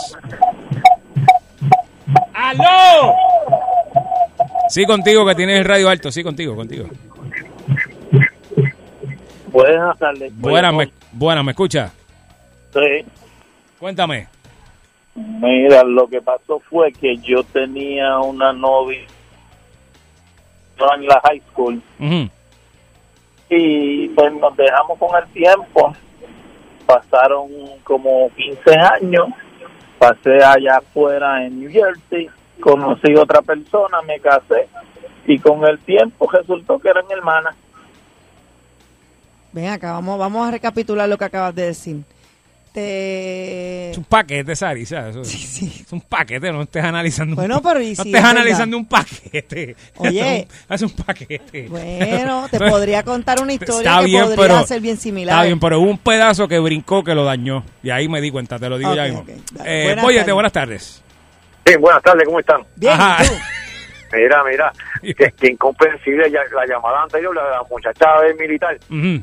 [2.33, 3.15] ¡Aló!
[4.69, 6.11] Sí, contigo, que tienes el radio alto.
[6.11, 6.87] Sí, contigo, contigo.
[9.47, 10.31] Buenas tardes.
[10.37, 11.91] Buenas, me, buenas, ¿me escucha?
[12.73, 13.05] Sí.
[13.79, 14.27] Cuéntame.
[15.15, 19.05] Mira, lo que pasó fue que yo tenía una novia
[20.77, 21.81] en la high school
[23.49, 25.93] y pues nos dejamos con el tiempo.
[26.85, 27.49] Pasaron
[27.83, 29.27] como 15 años.
[29.97, 34.67] Pasé allá afuera en New Jersey, conocí otra persona, me casé
[35.25, 37.55] y con el tiempo resultó que eran hermanas.
[39.53, 42.03] Ven acá, vamos, vamos a recapitular lo que acabas de decir.
[42.75, 43.91] Te...
[43.91, 45.07] Es un paquete, Sarisa.
[45.09, 48.21] Eso, Es un paquete, no estés analizando un Bueno, pa- pero ¿y No si estés
[48.23, 49.75] es analizando un paquete.
[49.95, 50.45] Oye.
[50.69, 51.67] Es un paquete.
[51.69, 55.35] Bueno, te podría contar una historia Está que bien, podría pero- ser bien similar.
[55.35, 57.63] Está bien, pero hubo un pedazo que brincó que lo dañó.
[57.81, 59.21] Y ahí me di cuenta, te lo digo ya mismo.
[59.21, 59.29] ok.
[59.63, 60.33] Eh, Buenas Boyete, tardes.
[60.33, 61.03] buenas tardes.
[61.65, 62.61] Sí, buenas tardes, ¿cómo están?
[62.75, 63.23] Bien, Ajá.
[63.23, 63.33] ¿y tú?
[64.13, 64.71] Mira, mira,
[65.01, 68.77] que, que incomprensible la llamada anterior, la la muchacha del militar.
[68.89, 69.21] Ujú.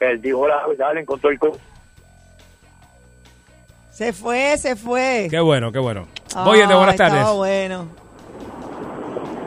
[0.00, 1.58] Él dijo la verdad, le encontró el co-
[4.00, 5.28] Se fue, se fue.
[5.28, 6.08] Qué bueno, qué bueno.
[6.34, 7.22] Boyete, buenas tardes.
[7.34, 7.86] bueno.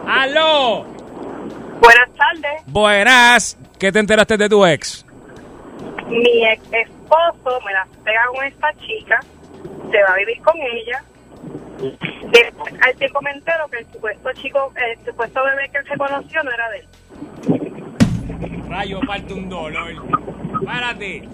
[0.08, 0.86] ¡Aló!
[1.82, 2.62] Buenas tardes.
[2.68, 3.58] Buenas.
[3.80, 5.08] ¿Qué te enteraste de tu ex?
[6.08, 9.20] Mi ex esposo me la pega con esta chica,
[9.92, 11.04] se va a vivir con ella.
[12.32, 15.98] Después, al tiempo me entero que el supuesto chico, el supuesto bebé que él se
[15.98, 18.70] conoció no era de él.
[18.70, 19.96] Rayo, parte un dolor.
[20.64, 21.28] Párate.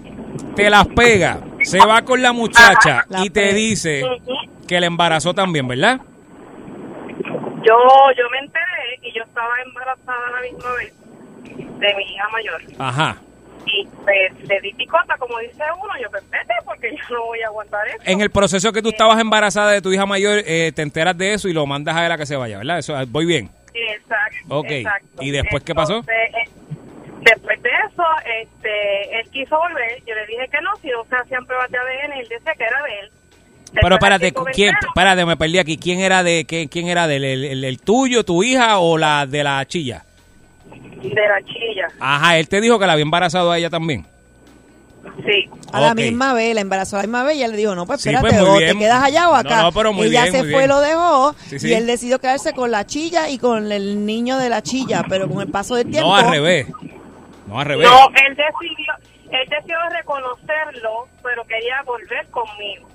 [0.55, 3.25] Te las pega, se va con la muchacha Ajá.
[3.25, 4.03] y te dice
[4.67, 5.99] que le embarazó también, ¿verdad?
[7.63, 7.75] Yo,
[8.17, 10.93] yo me enteré y yo estaba embarazada a la misma vez
[11.79, 12.61] de mi hija mayor.
[12.77, 13.17] Ajá.
[13.65, 17.41] Y pues le di picota, como dice uno, yo pues vete porque yo no voy
[17.41, 17.97] a aguantar eso.
[18.05, 21.33] En el proceso que tú estabas embarazada de tu hija mayor, eh, te enteras de
[21.33, 22.79] eso y lo mandas a él a que se vaya, ¿verdad?
[22.79, 23.49] Eso, voy bien.
[23.73, 24.37] Exacto.
[24.49, 24.71] Ok.
[24.71, 25.23] exacto.
[25.23, 25.99] ¿Y después qué pasó?
[25.99, 26.49] Eh,
[27.21, 27.59] después de
[28.01, 30.01] eso, este, él quiso volver.
[30.07, 32.63] Yo le dije que no, si no se hacían pruebas de ADN, él decía que
[32.63, 33.11] era de él.
[33.73, 35.77] Pero Después me ¿quién, espérate, me perdí aquí.
[35.77, 39.27] ¿Quién era de qué, quién era del el, el- el tuyo, tu hija o la
[39.27, 40.03] de la chilla?
[40.65, 41.87] De la chilla.
[41.99, 44.07] Ajá, él te dijo que la había embarazado a ella también.
[45.25, 45.47] Sí.
[45.71, 47.85] A la misma vez, la embarazó a la misma vez y ella le dijo, no,
[47.85, 48.73] pues Sí, espérate, pues, muy o bien.
[48.73, 49.61] te quedas allá o No, acá.
[49.61, 50.69] no, pero muy ella bien, se muy fue, bien.
[50.69, 51.67] lo dejó Sí, sí.
[51.69, 55.29] y él decidió quedarse con la chilla y con el niño de la chilla, pero
[55.29, 56.09] con el paso del tiempo...
[56.09, 56.67] No al revés.
[57.49, 57.89] No al revés.
[57.89, 58.93] No, él decidió,
[59.31, 62.87] él decidió reconocerlo, pero quería volver conmigo.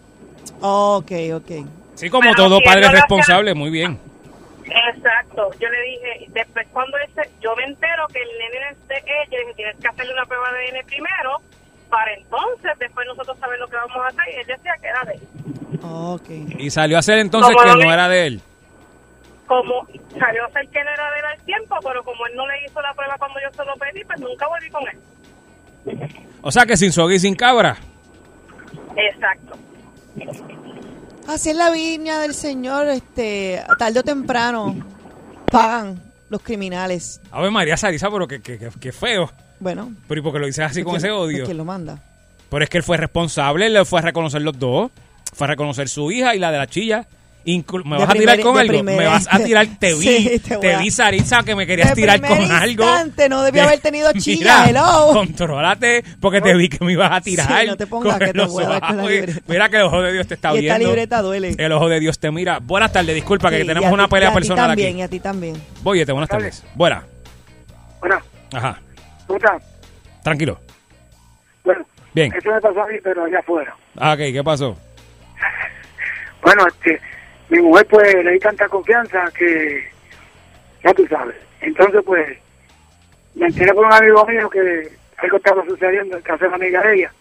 [0.61, 1.50] Ok, ok.
[1.94, 3.98] Sí, como Pero todo padre responsable, muy bien.
[4.64, 5.50] Exacto.
[5.61, 9.26] Yo le dije, después cuando ese, yo me entero que el nene es de ella,
[9.30, 11.40] le dije, tienes que hacerle una prueba de ADN primero,
[11.90, 14.34] para entonces después nosotros saber lo que vamos a hacer.
[14.34, 15.20] Y él decía que era de él.
[15.82, 16.30] Ok.
[16.61, 18.40] Y salió a ser entonces Como que no era de él.
[19.47, 19.86] Como
[20.18, 22.55] salió a ser que no era de él al tiempo, pero como él no le
[22.66, 26.11] hizo la prueba cuando yo se lo pedí, pues nunca volví con él.
[26.42, 27.76] O sea que sin soga y sin cabra.
[28.97, 29.59] Exacto.
[31.28, 34.76] Así es la viña del Señor, este, tarde o temprano
[35.51, 37.20] pagan los criminales.
[37.30, 39.30] A ver, María Sarisa, pero que, que, que- feo.
[39.61, 39.92] Bueno.
[40.09, 41.45] Pero ¿y por qué lo dices así con ¿quién- ese odio?
[41.45, 41.99] ¿Quién lo manda?
[42.51, 44.90] Pero es que él fue responsable, él le fue a reconocer los dos.
[45.32, 47.07] Fue a reconocer su hija y la de la chilla.
[47.47, 48.72] Inclu- ¿Me De vas a tirar con algo?
[48.72, 49.66] primer- ¿Me vas a tirar?
[49.78, 52.84] Te vi, Sí, te te vi, Sarisa, que me querías De tirar con primer algo.
[52.84, 55.11] instante, no debió De- haber tenido chilla, Mira, hello.
[55.12, 57.61] contrólate, porque te vi que me ibas a tirar.
[57.61, 59.40] Sí, no te pongas que te voy a dar con la libreta.
[59.47, 60.86] Mira que el ojo de Dios te está y esta viendo.
[60.88, 61.55] libreta duele.
[61.59, 62.61] El ojo de Dios te mira.
[62.62, 64.88] Buenas tardes, disculpa que Sí, tenemos y a una ti- pelea a ti personal también,
[64.92, 64.99] aquí.
[64.99, 65.62] Y a ti también.
[65.82, 66.64] Boyete, buenas tardes.
[66.74, 67.05] Buena.
[68.01, 68.20] Bueno,
[68.55, 68.80] Ajá.
[69.26, 69.62] ¿cómo estás?
[70.22, 70.59] Tranquilo.
[71.62, 71.84] Bueno,
[72.14, 72.32] Bien.
[72.34, 73.76] eso me pasó a mí, pero allá afuera.
[73.99, 74.78] Ah, ok, ¿qué pasó?
[76.42, 77.01] Bueno, este,
[77.49, 79.88] mi mujer pues le di tanta confianza que,
[80.82, 81.36] ya tú sabes.
[81.61, 82.38] Entonces pues,
[83.34, 84.88] me enteré por un amigo mío que
[85.18, 87.12] algo estaba sucediendo en casa de una amiga de ella.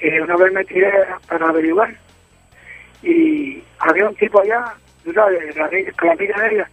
[0.00, 0.92] Eh, una vez me tiré
[1.28, 1.94] para averiguar
[3.02, 6.70] y había un tipo allá, tú sabes, la, con la amiga de ella.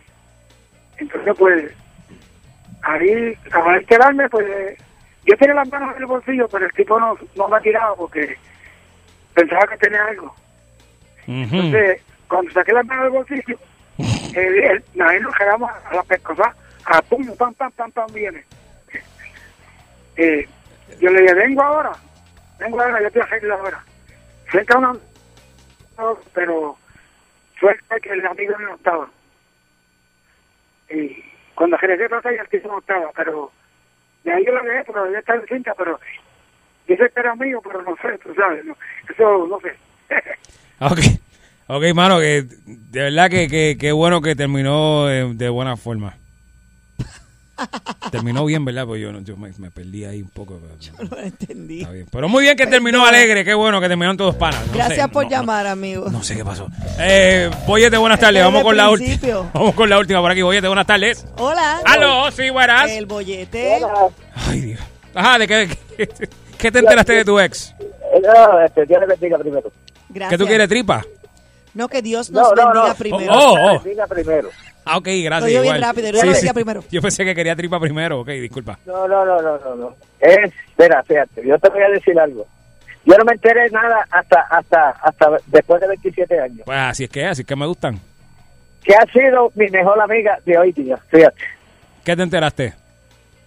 [0.98, 1.72] Entonces pues,
[2.82, 4.78] ahí, al quedarme, pues,
[5.26, 7.96] yo tenía las manos en el bolsillo, pero el tipo no, no me ha tirado
[7.96, 8.36] porque
[9.34, 10.34] pensaba que tenía algo.
[11.28, 13.60] Entonces, cuando saqué las manos del bolsillo,
[14.34, 16.56] él- ahí nos quedamos a la pescosa,
[16.86, 18.44] a pum, pam, pam, pam, pam, viene.
[20.16, 20.48] Eh,
[21.00, 21.96] yo le dije, vengo ahora,
[22.60, 23.84] vengo ahora, yo te arreglo ahora.
[24.52, 24.96] Cerca una...
[26.34, 26.78] Pero
[27.60, 29.10] suerte que el amigo no estaba.
[30.90, 31.24] Y
[31.56, 33.52] cuando regresé para allá, el tipo no estaba, pero
[34.24, 36.00] de ahí yo lo dejé, pero ya está en cinta, pero
[36.88, 38.76] dice que era mío, pero no sé, tú sabes, no,
[39.10, 39.76] eso no sé.
[40.82, 41.00] Ok,
[41.70, 46.18] ok, mano, que de verdad que, que, que bueno que terminó eh, de buena forma.
[48.10, 48.86] Terminó bien, ¿verdad?
[48.86, 50.62] Pues yo, no- yo me, me perdí ahí un poco.
[50.62, 51.82] pero- No lo entendí.
[51.82, 52.08] Está bien.
[52.10, 54.66] Pero muy bien que terminó alegre, qué bueno que terminaron todos panas.
[54.68, 56.10] No Gracias sé, por no- llamar, amigo.
[56.10, 56.70] No sé qué pasó.
[57.00, 58.42] Eh, Boyete, buenas tardes.
[58.44, 59.50] Vamos con la última.
[59.54, 60.42] Vamos con la última por aquí.
[60.42, 61.26] Boyete, buenas tardes.
[61.38, 61.82] Hola.
[61.86, 62.90] Aló, sí, buenas.
[62.92, 63.80] El bollete.
[64.36, 64.80] Ay, Dios.
[65.14, 66.10] Ajá, ¿de qué, qué,
[66.58, 67.76] qué te enteraste de tu ex?
[68.24, 69.70] No, este, Dios le bendiga primero.
[70.08, 70.30] Gracias.
[70.30, 71.04] ¿Que tú quieres tripa?
[71.74, 72.96] No, que Dios nos No, no, bendiga no.
[72.96, 73.34] primero.
[73.34, 73.80] Oh, oh.
[73.82, 74.50] Bendiga primero.
[74.86, 75.50] Ah, ok, gracias.
[75.50, 76.84] Digo bien rápido, Dios bendiga primero.
[76.90, 78.22] Yo pensé que quería tripa primero.
[78.22, 78.80] Ok, disculpa.
[78.86, 79.96] No, no, no, no, no, no.
[80.20, 82.48] Es, espera, fíjate, yo te voy a decir algo.
[83.06, 86.62] Yo no me enteré de nada hasta, hasta, hasta después de 27 años.
[86.66, 88.00] Pues así es que, así es que me gustan.
[88.84, 91.42] Que ha sido mi mejor amiga de hoy día, fíjate.
[92.04, 92.74] ¿Qué te enteraste?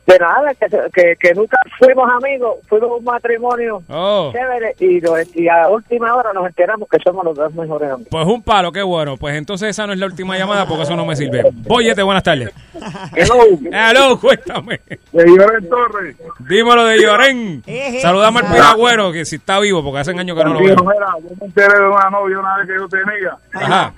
[0.04, 4.32] De nada, que, que, que nunca fuimos amigos, fuimos un matrimonio Oh.
[4.32, 8.08] chévere y, nos- y a última hora nos enteramos que somos los dos mejores amigos.
[8.10, 9.16] Pues un palo, qué bueno.
[9.16, 11.44] Pues entonces esa no es la última llamada porque eso no me sirve.
[11.52, 12.50] Boyete, buenas tardes.
[13.14, 13.34] Hello.
[13.72, 14.80] Hello, cuéntame.
[15.12, 16.16] De Lloren Torres.
[16.40, 17.62] Dímelo de Llorén.
[18.00, 20.76] Saludamos al piragüero, que si está vivo, porque hace años que no lo veo.
[20.76, 23.92] Yo me enteré de una novia una vez que yo tenía, Ajá.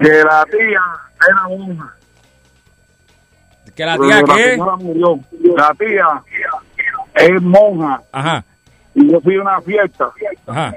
[0.00, 0.80] que la tía
[1.28, 1.94] era monja.
[3.74, 4.50] ¿Que la tía la qué?
[4.50, 5.18] señora murió.
[5.56, 6.22] La tía
[7.14, 8.02] es monja.
[8.12, 8.44] Ajá.
[8.94, 10.10] Y yo fui a una fiesta.
[10.46, 10.74] Ajá.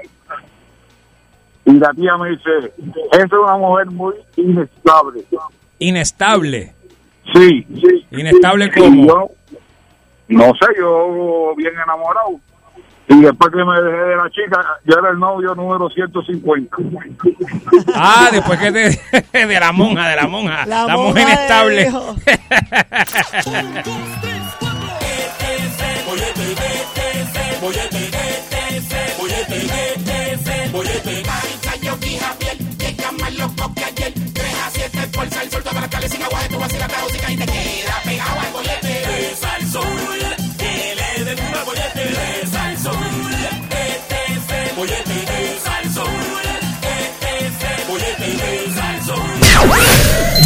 [1.64, 2.72] Y la tía me dice,
[3.12, 5.24] esa es una mujer muy inestable.
[5.78, 6.72] Inestable.
[7.34, 8.06] Sí, sí.
[8.12, 9.30] Inestable yo,
[10.28, 12.40] no sé, yo bien enamorado.
[13.08, 16.76] Y después que me dejé de la chica, yo era el novio número 150.
[17.94, 20.66] Ah, después que te, de la monja, de la monja.
[20.66, 21.88] La, La monja inestable.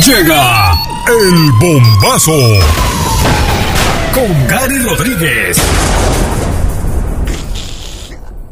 [0.07, 0.73] Llega
[1.09, 2.33] el bombazo
[4.15, 5.61] con Gary Rodríguez.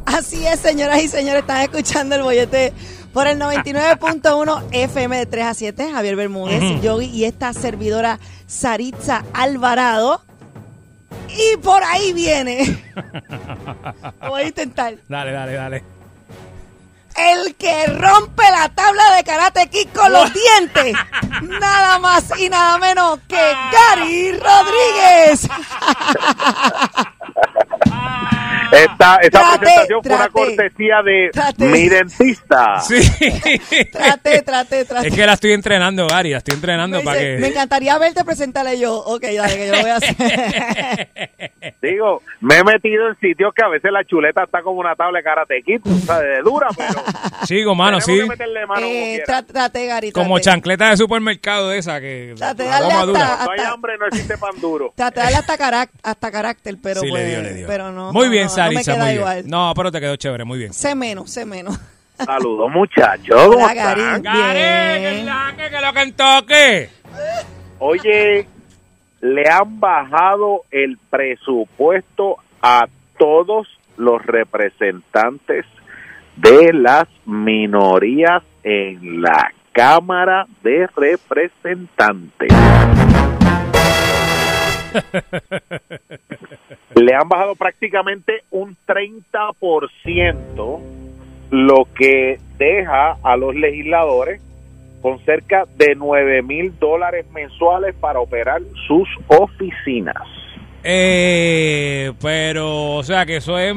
[0.05, 2.75] Así es, señoras y señores, están escuchando el bollete
[3.15, 5.91] por el 99.1 FM de 3 a 7.
[5.91, 6.83] Javier Bermúdez.
[6.83, 10.23] Yogi y esta servidora Saritza Alvarado.
[11.29, 12.79] Y por ahí viene.
[14.21, 14.97] Lo voy a intentar.
[15.09, 15.98] Dale, dale, dale.
[17.19, 20.95] El que rompe la tabla de Karate Kid con los dientes.
[21.43, 25.49] Nada más y nada menos que Gary Rodríguez.
[28.73, 31.65] Esta, esta Trate, presentación fue una cortesía de Trate.
[31.67, 32.81] mi dentista.
[32.81, 32.97] Sí.
[33.93, 35.09] Trate, trate, trate.
[35.09, 36.31] Es que la estoy entrenando, Gary.
[36.31, 37.47] La estoy entrenando para Me que.
[37.49, 38.95] encantaría verte presentarle yo.
[38.99, 40.17] Ok, dale, que yo lo voy a hacer.
[41.83, 45.19] Digo, me he metido en sitios que a veces la chuleta está como una tabla
[45.19, 47.03] de karate kid, o sea, de dura, pero
[47.47, 48.21] Sigo, mano, sí.
[48.23, 49.41] mano como Eh, quiera.
[49.43, 50.13] tra- trate, Gary.
[50.13, 52.35] Como chancleta de supermercado de esa que.
[52.39, 53.29] Darle goma hasta- dura.
[53.45, 54.93] Cuando hay hambre no existe pan duro.
[54.97, 57.67] Darle hasta, carac- hasta carácter, pero Sí, pues, le dio, le dio.
[57.67, 58.13] pero no.
[58.13, 59.17] muy no, bien, no, Sarisa, no me queda muy bien.
[59.17, 59.43] igual.
[59.49, 60.73] No, pero te quedó chévere, muy bien.
[60.73, 61.79] Sé menos, sé menos.
[62.17, 63.41] Saludos, muchachos.
[63.47, 64.23] ¿Cómo Hola, están?
[64.23, 66.91] La que, que lo que en toque.
[67.79, 68.47] Oye,
[69.21, 72.87] le han bajado el presupuesto a
[73.19, 75.65] todos los representantes
[76.37, 82.49] de las minorías en la Cámara de Representantes.
[86.95, 90.81] Le han bajado prácticamente un 30%,
[91.51, 94.43] lo que deja a los legisladores
[95.01, 100.17] con cerca de 9 mil dólares mensuales para operar sus oficinas.
[100.83, 103.75] Eh, pero, o sea, que eso es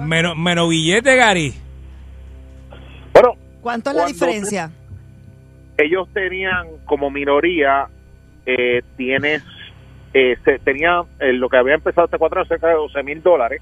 [0.00, 1.54] menos, menos billete, Gary.
[3.12, 4.70] Bueno, ¿Cuánto es la diferencia?
[5.78, 7.88] ellos tenían como minoría,
[8.46, 9.42] eh, tienes
[10.18, 13.22] eh, se tenía eh, lo que había empezado este cuatro años cerca de 12 mil
[13.22, 13.60] dólares,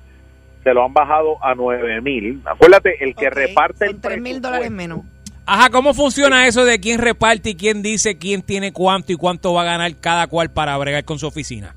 [0.63, 2.41] se lo han bajado a 9 mil.
[2.45, 5.01] Acuérdate, el que reparte el Son tres mil dólares menos.
[5.47, 9.53] Ajá, ¿cómo funciona eso de quién reparte y quién dice quién tiene cuánto y cuánto
[9.53, 11.75] va a ganar cada cual para bregar con su oficina?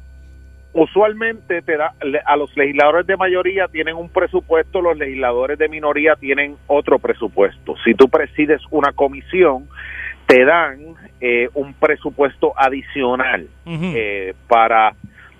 [0.73, 6.15] usualmente te da a los legisladores de mayoría tienen un presupuesto, los legisladores de minoría
[6.15, 7.73] tienen otro presupuesto.
[7.83, 9.67] Si tú presides una comisión,
[10.27, 10.77] te dan
[11.21, 14.93] eh, un presupuesto adicional eh, para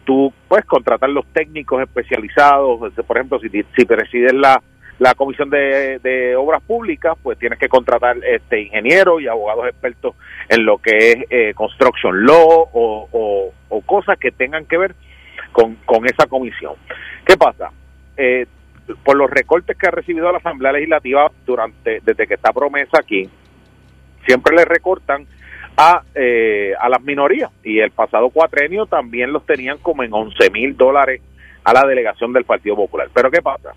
[0.06, 4.62] tú pues contratar los técnicos especializados, por ejemplo, si, si presides la
[5.00, 10.16] la comisión de, de obras públicas, pues tienes que contratar este ingenieros y abogados expertos
[10.50, 14.96] en lo que es eh, construction law o, o, o cosas que tengan que ver
[15.52, 16.74] con, con esa comisión.
[17.26, 17.72] ¿Qué pasa?
[18.18, 18.48] Eh,
[19.04, 23.30] por los recortes que ha recibido la Asamblea Legislativa durante desde que está promesa aquí,
[24.26, 25.28] siempre le recortan
[25.78, 30.50] a, eh, a las minorías y el pasado cuatrenio también los tenían como en 11
[30.50, 31.22] mil dólares
[31.64, 33.10] a la delegación del Partido Popular.
[33.14, 33.74] Pero ¿qué pasa?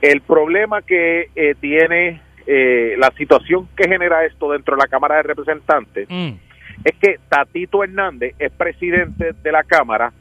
[0.00, 5.16] El problema que eh, tiene eh, la situación que genera esto dentro de la Cámara
[5.16, 6.08] de Representantes
[6.84, 10.12] es que Tatito Hernández es presidente de la Cámara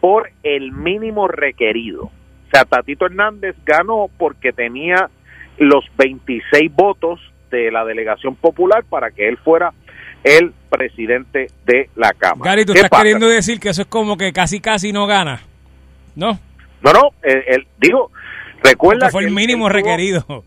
[0.00, 2.04] por el mínimo requerido.
[2.04, 5.10] O sea, Tatito Hernández ganó porque tenía
[5.58, 9.72] los 26 votos de la delegación popular para que él fuera
[10.24, 12.50] el presidente de la Cámara.
[12.50, 13.02] Gary, tú ¿Qué estás pasa?
[13.02, 15.40] queriendo decir que eso es como que casi casi no gana.
[16.14, 16.38] ¿No?
[16.82, 18.10] No, no, él, él- digo,
[18.62, 20.44] recuerda Porque fue que el mínimo él tuvo- requerido.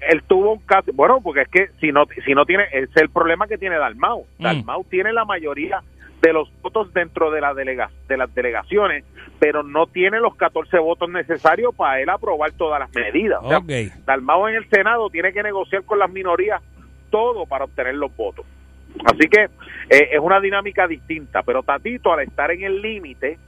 [0.00, 3.08] él tuvo un caso, bueno, porque es que si no si no tiene, es el
[3.10, 4.26] problema que tiene Dalmau.
[4.38, 4.42] Mm.
[4.42, 5.80] Dalmau tiene la mayoría
[6.20, 9.04] de los votos dentro de la delega, de las delegaciones,
[9.38, 13.40] pero no tiene los 14 votos necesarios para él aprobar todas las medidas.
[13.42, 13.70] O sea, Ok.
[14.06, 16.62] Dalmau en el Senado tiene que negociar con las minorías
[17.10, 18.46] todo para obtener los votos.
[19.04, 19.44] Así que
[19.90, 23.38] eh, es una dinámica distinta, pero Tatito al estar en el límite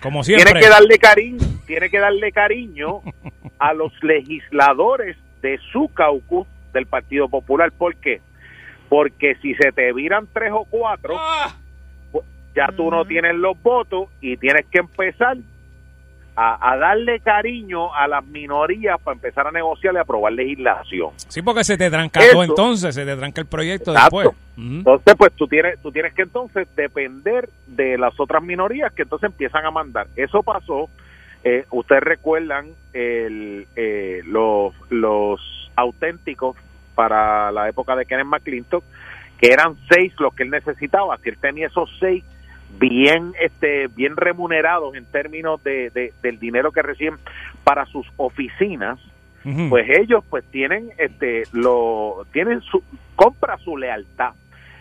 [0.00, 0.44] Como siempre.
[0.44, 3.02] tiene que darle cariño, tiene que darle cariño
[3.58, 7.72] a los legisladores de su caucus del Partido Popular.
[7.72, 8.20] ¿Por qué?
[8.88, 11.16] Porque si se te viran tres o cuatro,
[12.12, 12.24] pues,
[12.54, 15.36] ya tú no tienes los votos y tienes que empezar
[16.36, 21.10] a, a darle cariño a las minorías para empezar a negociar y aprobar legislación.
[21.16, 24.18] Sí, porque se te tranca todo entonces, se te tranca el proyecto Exacto.
[24.18, 24.36] después.
[24.58, 29.30] Entonces, pues tú tienes, tú tienes que entonces depender de las otras minorías que entonces
[29.30, 30.06] empiezan a mandar.
[30.16, 30.88] Eso pasó,
[31.44, 35.40] eh, ustedes recuerdan el, eh, los, los
[35.74, 36.56] auténticos
[36.94, 38.84] para la época de Kenneth McClintock,
[39.38, 41.18] que eran seis los que él necesitaba.
[41.18, 42.24] Si él tenía esos seis
[42.78, 47.16] bien este bien remunerados en términos de, de- del dinero que reciben
[47.64, 48.98] para sus oficinas
[49.68, 52.82] pues ellos pues tienen este lo tienen su
[53.14, 54.32] compra su lealtad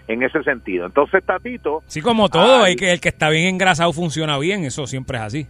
[0.08, 2.72] en ese sentido entonces Tatito Sí, como todo, Ay.
[2.72, 5.48] hay que el que está bien engrasado funciona bien, eso siempre es así.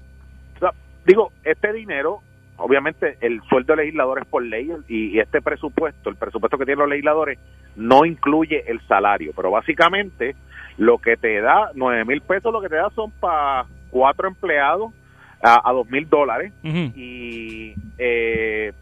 [1.06, 2.20] digo este dinero
[2.58, 6.66] obviamente el sueldo de legislador es por ley y, y este presupuesto el presupuesto que
[6.66, 7.40] tienen los legisladores
[7.76, 9.32] no incluye el salario.
[9.36, 10.36] Pero básicamente
[10.78, 14.94] lo que te da nueve mil pesos lo que te da son para cuatro empleados
[15.42, 16.52] a, dos mil dólares.
[16.64, 18.74] Y eh,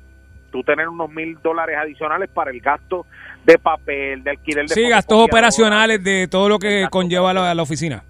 [0.51, 3.05] tú tener unos mil dólares adicionales para el gasto
[3.43, 7.61] de papel, de alquiler de Sí, gastos operacionales de todo lo que conlleva la, la
[7.61, 8.03] oficina.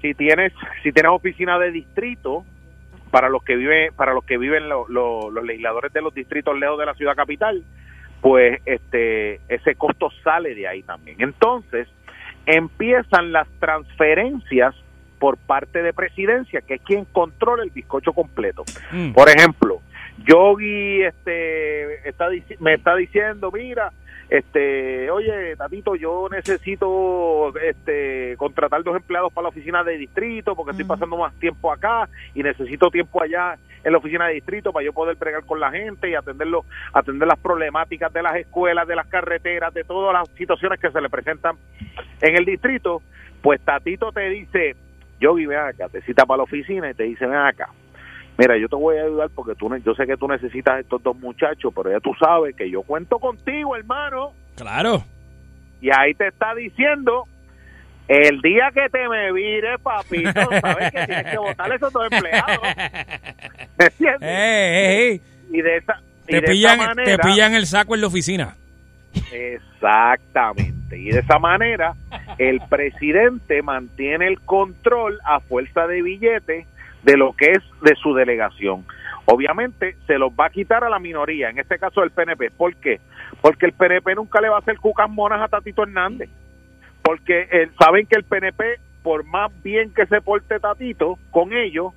[0.00, 0.52] Si tienes,
[0.82, 2.44] si tienes oficina de distrito,
[3.10, 6.58] para los que viven, para los que viven lo- lo- los legisladores de los distritos
[6.58, 7.62] lejos de la ciudad capital,
[8.20, 11.16] pues este ese costo sale de ahí también.
[11.20, 11.88] Entonces
[12.46, 14.74] empiezan las transferencias
[15.18, 18.64] por parte de presidencia, que es quien controla el bizcocho completo.
[18.90, 19.12] Mm.
[19.12, 19.80] Por ejemplo,
[20.26, 23.92] Yogi este, está, me está diciendo, mira,
[24.30, 30.70] este, oye, Tatito, yo necesito este, contratar dos empleados para la oficina de distrito porque
[30.70, 34.86] estoy pasando más tiempo acá y necesito tiempo allá en la oficina de distrito para
[34.86, 38.94] yo poder bregar con la gente y atenderlo, atender las problemáticas de las escuelas, de
[38.94, 41.56] las carreteras, de todas las situaciones que se le presentan
[42.20, 43.02] en el distrito.
[43.42, 44.76] Pues Tatito te dice,
[45.18, 47.70] Yogi, ven acá, te cita para la oficina y te dice, ven acá,
[48.40, 51.14] mira, yo te voy a ayudar porque tú, yo sé que tú necesitas estos dos
[51.18, 54.32] muchachos, pero ya tú sabes que yo cuento contigo, hermano.
[54.56, 55.04] Claro.
[55.82, 57.26] Y ahí te está diciendo,
[58.08, 62.58] el día que te me vire, papito, sabes que tienes que votar esos dos empleados.
[63.78, 64.22] ¿Me entiendes?
[64.22, 65.20] Eh, eh,
[65.52, 68.56] Y de esa, y Te de pillan, esa te pillan el saco en la oficina.
[69.32, 70.98] Exactamente.
[70.98, 71.92] Y de esa manera,
[72.38, 76.66] el presidente mantiene el control a fuerza de billete
[77.02, 78.84] de lo que es de su delegación.
[79.26, 82.50] Obviamente se los va a quitar a la minoría, en este caso el PNP.
[82.50, 83.00] ¿Por qué?
[83.40, 86.30] Porque el PNP nunca le va a hacer cucas monas a Tatito Hernández.
[87.02, 91.92] Porque eh, saben que el PNP por más bien que se porte Tatito con ellos,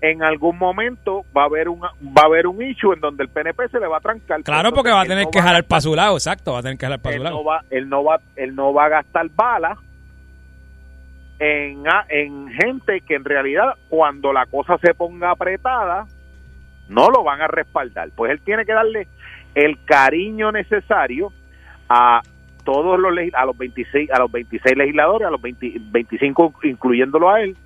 [0.00, 3.30] en algún momento va a haber un va a haber un issue en donde el
[3.30, 4.42] PNP se le va a trancar.
[4.42, 6.86] Claro, porque va a tener que jalar para su lado, exacto, va a tener que
[6.86, 7.36] jalar para su lado.
[7.36, 9.78] no va él no va él no va a gastar balas
[11.38, 16.06] en en gente que en realidad cuando la cosa se ponga apretada
[16.88, 19.08] no lo van a respaldar pues él tiene que darle
[19.54, 21.32] el cariño necesario
[21.88, 22.22] a
[22.64, 27.42] todos los a los 26 a los 26 legisladores a los 20 25 incluyéndolo a
[27.42, 27.56] él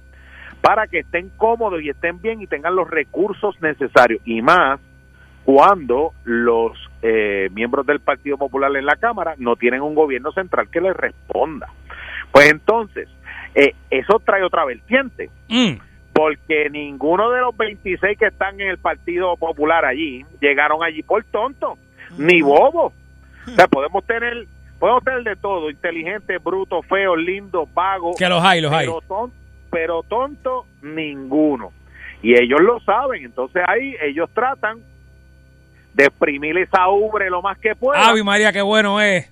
[0.60, 4.80] para que estén cómodos y estén bien y tengan los recursos necesarios y más
[5.44, 10.68] cuando los eh, miembros del Partido Popular en la Cámara no tienen un gobierno central
[10.70, 11.68] que les responda.
[12.30, 13.08] Pues entonces,
[13.54, 15.78] eh, eso trae otra vertiente, Mm.
[16.12, 21.24] porque ninguno de los 26 que están en el Partido Popular allí llegaron allí por
[21.24, 21.78] tonto,
[22.18, 22.92] ni bobo.
[23.46, 24.46] O sea, podemos tener,
[24.78, 28.12] podemos tener de todo, inteligente, bruto, feo, lindo, vago.
[28.18, 28.86] Que los hay, los hay.
[28.86, 29.32] pero ton-
[29.70, 31.72] pero tonto, ninguno.
[32.22, 34.78] Y ellos lo saben, entonces ahí ellos tratan
[35.94, 39.28] de exprimir esa ubre lo más que puedan Ave María, qué bueno es.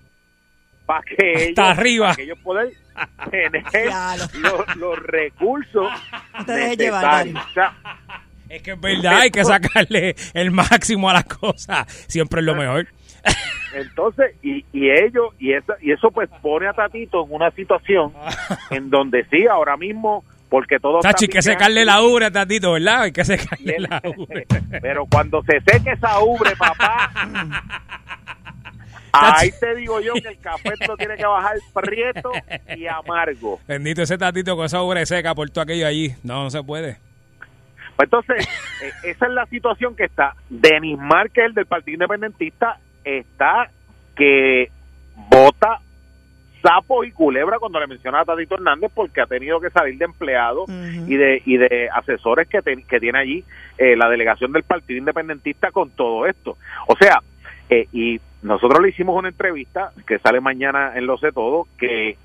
[0.88, 2.16] Para que ellos, arriba.
[2.16, 2.70] que ellos puedan
[3.30, 3.62] tener
[4.40, 5.92] los, los recursos
[6.46, 7.38] necesarios.
[7.46, 7.74] O sea,
[8.48, 11.86] Es que es verdad, hay que sacarle el máximo a las cosas.
[12.08, 12.88] Siempre es lo mejor.
[13.74, 18.14] entonces, y, y ellos, y, esa, y eso pues pone a Tatito en una situación
[18.70, 22.72] en donde sí, ahora mismo, porque todo está Tachi, hay que secarle la ubre, Tatito,
[22.72, 23.02] ¿verdad?
[23.02, 24.46] Hay que secarle la ubre.
[24.80, 27.12] Pero cuando se seque esa ubre, papá,
[29.12, 32.30] ahí te digo yo que el café lo tiene que bajar prieto
[32.76, 33.60] y amargo.
[33.66, 36.14] Bendito ese Tatito con esa ubre seca por todo aquello allí.
[36.22, 36.98] No, no se puede.
[37.96, 38.48] Pues entonces,
[38.82, 40.34] eh, esa es la situación que está.
[40.48, 43.70] Denis Márquez, del Partido Independentista, está
[44.14, 44.70] que
[45.30, 45.80] vota
[46.62, 50.04] sapos y culebra cuando le menciona a Tatito Hernández porque ha tenido que salir de
[50.04, 53.44] empleado y de y de asesores que, que tiene allí
[53.78, 56.56] eh, la delegación del Partido Independentista con todo esto.
[56.86, 57.20] O sea,
[57.70, 62.16] eh, y nosotros le hicimos una entrevista que sale mañana en Lo Sé Todo, que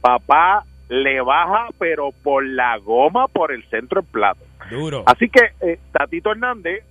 [0.00, 4.40] papá le baja pero por la goma por el centro del plato.
[4.70, 5.02] Duro.
[5.06, 6.84] Así que eh, Tatito Hernández,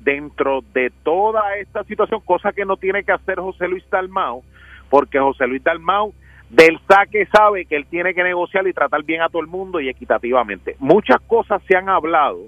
[0.00, 4.42] dentro de toda esta situación, cosa que no tiene que hacer José Luis Dalmau,
[4.90, 6.12] porque José Luis Dalmau
[6.50, 9.80] del saque sabe que él tiene que negociar y tratar bien a todo el mundo
[9.80, 10.76] y equitativamente.
[10.78, 12.42] Muchas cosas se han hablado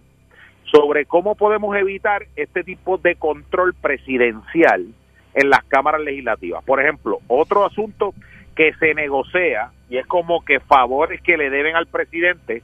[0.70, 4.86] sobre cómo podemos evitar este tipo de control presidencial
[5.34, 6.64] en las cámaras legislativas.
[6.64, 8.14] Por ejemplo, otro asunto
[8.54, 12.62] que se negocia y es como que favores que le deben al presidente,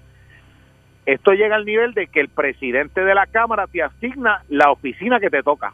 [1.06, 5.20] esto llega al nivel de que el presidente de la Cámara te asigna la oficina
[5.20, 5.72] que te toca.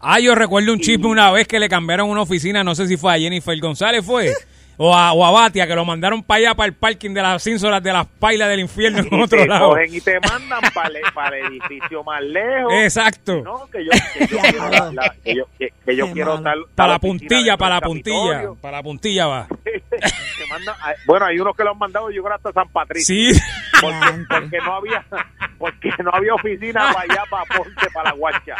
[0.00, 2.96] Ah, yo recuerdo un chisme una vez que le cambiaron una oficina, no sé si
[2.96, 4.32] fue a Jennifer González, fue.
[4.82, 7.42] O a, o a Batia, que lo mandaron para allá, para el parking de las
[7.42, 9.68] cínsoras de las pailas del infierno en Y otro lado.
[9.70, 12.72] cogen y te mandan para el, para el edificio más lejos.
[12.72, 13.42] Exacto.
[13.42, 16.64] No, que yo, que yo quiero, la- la- que yo, que- que yo quiero tal,
[16.74, 18.42] Para la puntilla, para la del puntilla.
[18.58, 19.48] Para la puntilla va.
[19.64, 23.14] Te mandan- ah, bueno, hay unos que lo han mandado yo creo hasta San Patricio.
[23.34, 23.38] Sí.
[23.82, 25.04] Porque, porque no había
[25.58, 28.56] porque no había oficina para allá, para Ponce, para la Guacha.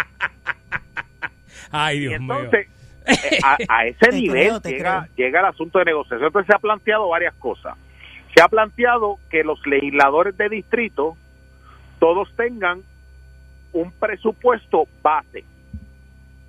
[1.70, 2.76] Ay, Dios Entonces, mío.
[3.06, 6.26] Eh, a, a ese nivel creo, te llega, llega el asunto de negociación.
[6.26, 7.76] Entonces se ha planteado varias cosas.
[8.34, 11.16] Se ha planteado que los legisladores de distrito
[11.98, 12.82] todos tengan
[13.72, 15.44] un presupuesto base,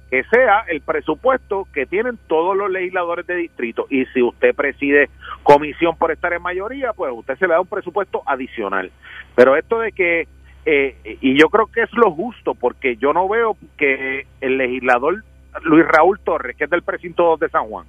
[0.09, 3.85] que sea el presupuesto que tienen todos los legisladores de distrito.
[3.89, 5.09] Y si usted preside
[5.43, 8.91] comisión por estar en mayoría, pues usted se le da un presupuesto adicional.
[9.35, 10.27] Pero esto de que,
[10.65, 15.23] eh, y yo creo que es lo justo, porque yo no veo que el legislador
[15.63, 17.85] Luis Raúl Torres, que es del precinto 2 de San Juan,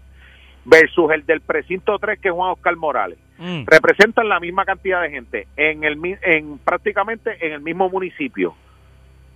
[0.65, 3.65] versus el del precinto 3, que es Juan Oscar Morales, Mm.
[3.67, 8.55] representan la misma cantidad de gente en el en prácticamente en el mismo municipio.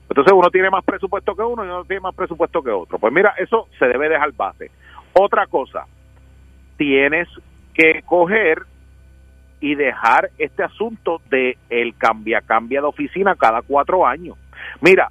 [0.08, 2.98] Entonces uno tiene más presupuesto que uno y uno tiene más presupuesto que otro.
[3.00, 4.70] Pues mira, eso se debe dejar base.
[5.12, 5.86] Otra cosa,
[6.76, 7.26] tienes
[7.74, 8.62] que coger
[9.60, 14.36] y dejar este asunto de el cambia cambia de oficina cada cuatro años.
[14.80, 15.10] Mira,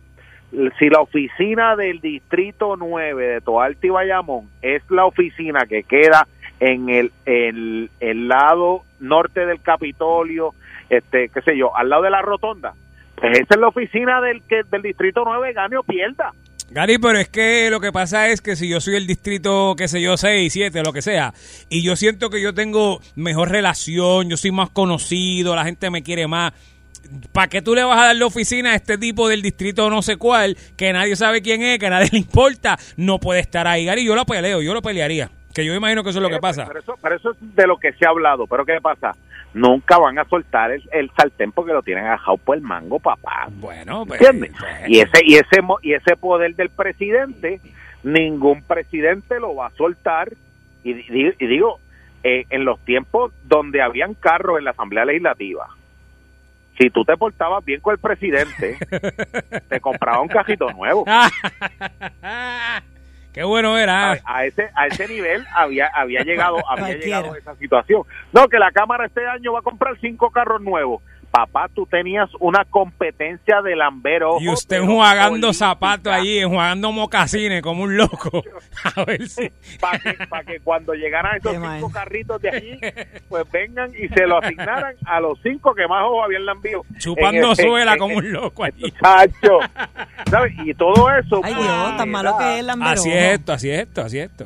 [0.79, 6.27] si la oficina del distrito 9 de Toalta y Bayamón es la oficina que queda
[6.59, 10.53] en el, el, el lado norte del Capitolio,
[10.89, 12.73] este, qué sé yo, al lado de la rotonda,
[13.15, 16.33] pues esa es la oficina del que del distrito 9 gane o pierda.
[16.71, 19.87] Gary, pero es que lo que pasa es que si yo soy el distrito, qué
[19.87, 21.33] sé yo, 6, 7, lo que sea,
[21.69, 26.01] y yo siento que yo tengo mejor relación, yo soy más conocido, la gente me
[26.01, 26.53] quiere más,
[27.31, 30.01] ¿para qué tú le vas a dar la oficina a este tipo del distrito no
[30.01, 32.77] sé cuál, que nadie sabe quién es, que a nadie le importa?
[32.97, 36.09] No puede estar ahí, Gary, yo lo peleo, yo lo pelearía, que yo imagino que
[36.09, 36.65] eso es lo que pasa.
[36.67, 38.47] Pero eso, pero eso es de lo que se ha hablado.
[38.47, 39.13] Pero ¿qué pasa?
[39.55, 43.47] nunca van a soltar el, el sartén porque lo tienen agajado por el mango, papá.
[43.49, 44.51] Bueno, pues, ¿Entiendes?
[44.59, 47.61] pues, Y ese, y ese, y ese poder del presidente,
[48.03, 50.31] ningún presidente lo va a soltar.
[50.83, 51.79] Y digo,
[52.23, 55.67] eh, en los tiempos donde habían carros en la Asamblea Legislativa,
[56.77, 58.77] si tú te portabas bien con el presidente,
[59.69, 61.05] te compraba un cajito nuevo.
[63.33, 64.13] Qué bueno era.
[64.13, 68.03] A, a ese a ese nivel había había llegado había llegado esa situación.
[68.31, 71.03] No, que la Cámara este año va a comprar cinco carros nuevos.
[71.35, 74.37] Papá, tú tenías una competencia de lambero.
[74.39, 78.41] Y usted enjuagando zapatos allí, enjuagando mocasines como un loco.
[78.95, 79.51] A ver si.
[79.81, 82.79] para que, pa' que cuando llegaran esos cinco carritos de allí,
[83.27, 86.85] pues vengan y se lo asignaran a los cinco que más ojos habían lambido.
[86.99, 88.89] Chupando En suela en- como un loco allí.
[88.91, 89.59] Chacho.
[90.31, 90.53] ¿Sabes?
[90.63, 91.41] Y todo eso.
[91.43, 92.93] Ay, pues, Dios, tan malo que es el lamberojo.
[92.93, 94.45] Así es esto, así es esto, así es esto.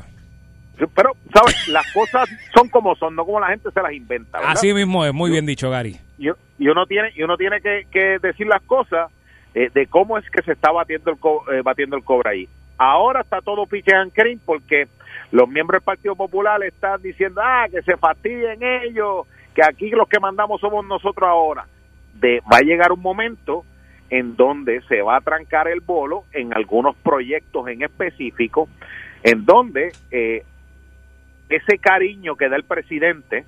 [0.88, 1.68] Pero, ¿sabes?
[1.68, 4.38] Las cosas son como son, no como la gente se las inventa.
[4.40, 4.54] ¿verdad?
[4.54, 5.98] Así mismo es, muy bien dicho, Gary.
[6.18, 6.28] y,
[6.58, 9.12] y uno tiene y uno tiene que, que decir las cosas
[9.54, 12.50] eh, de cómo es que se está batiendo el co- eh, batiendo el cobre ahí.
[12.78, 14.88] Ahora está todo piche and cream porque
[15.32, 20.08] los miembros del Partido Popular están diciendo ah que se fastidien ellos, que aquí los
[20.08, 21.66] que mandamos somos nosotros ahora.
[22.14, 23.64] De, va a llegar un momento
[24.10, 28.68] en donde se va a trancar el bolo en algunos proyectos en específico,
[29.24, 30.44] en donde eh,
[31.50, 33.46] ese cariño que da el presidente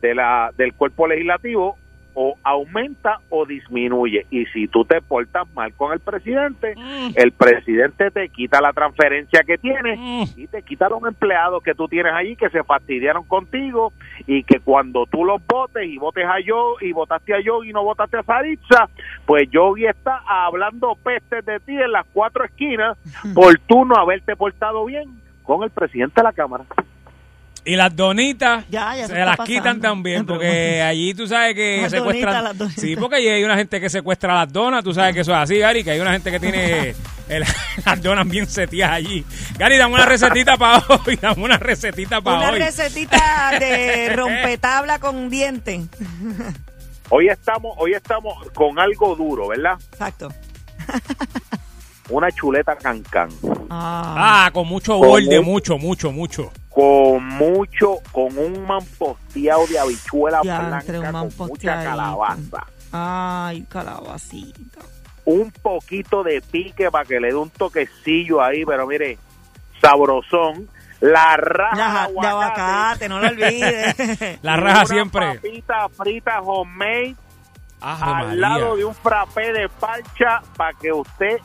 [0.00, 1.76] de la del cuerpo legislativo
[2.14, 4.26] o aumenta o disminuye.
[4.30, 6.74] Y si tú te portas mal con el presidente
[7.14, 11.88] el presidente te quita la transferencia que tienes y te quita los empleados que tú
[11.88, 13.92] tienes allí que se fastidiaron contigo
[14.26, 17.72] y que cuando tú los votes y votes a yo y votaste a yo y
[17.72, 18.88] no votaste a Saritza
[19.26, 22.98] pues Yogi está hablando pestes de ti en las cuatro esquinas
[23.34, 26.64] por tú no haberte portado bien con el presidente de la cámara
[27.62, 31.90] Y las donitas Ya, ya se las quitan también, porque allí tú sabes que Las
[31.90, 32.22] secuestran.
[32.32, 32.82] donitas, las donitas.
[32.82, 35.38] Sí, porque allí hay una gente que secuestra las donas, tú sabes que eso es
[35.38, 36.94] así, Gary, que hay una gente que tiene
[37.28, 37.44] el-
[37.84, 39.24] las donas bien seteadas allí.
[39.58, 42.58] Gary, dame una recetita para hoy, dame una recetita para Una hoy.
[42.60, 45.82] recetita de rompetabla con diente.
[47.10, 50.28] hoy estamos hoy estamos con algo duro verdad Exacto.
[52.08, 53.28] una chuleta cancán
[53.68, 56.50] Ah, con mucho borde, mucho, mucho, mucho.
[56.70, 63.62] Con mucho con un mamposteado de habichuela Ya, entre un blanca con mucha calabaza Ay,
[63.68, 64.80] calabacita.
[65.24, 69.18] un poquito de pique para que le dé un toquecillo ahí pero mire
[69.80, 70.68] sabrosón
[71.00, 74.38] la raja La- de de aguacate, no lo olvides.
[74.42, 75.34] La raja una siempre.
[75.34, 77.16] papita frita homemade
[77.80, 78.34] Ave al María.
[78.36, 81.38] lado de un frappé de parcha para que usted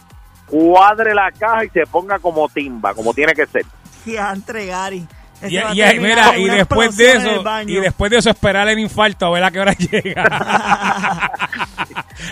[0.48, 3.66] cuadre la caja y se ponga como timba, como tiene que ser.
[4.06, 5.06] Diantre, Gary.
[5.42, 8.80] Ese Y, y- terminar mira, y después de eso, y después de eso esperar el
[8.80, 11.32] infarto a ver a qué hora llega.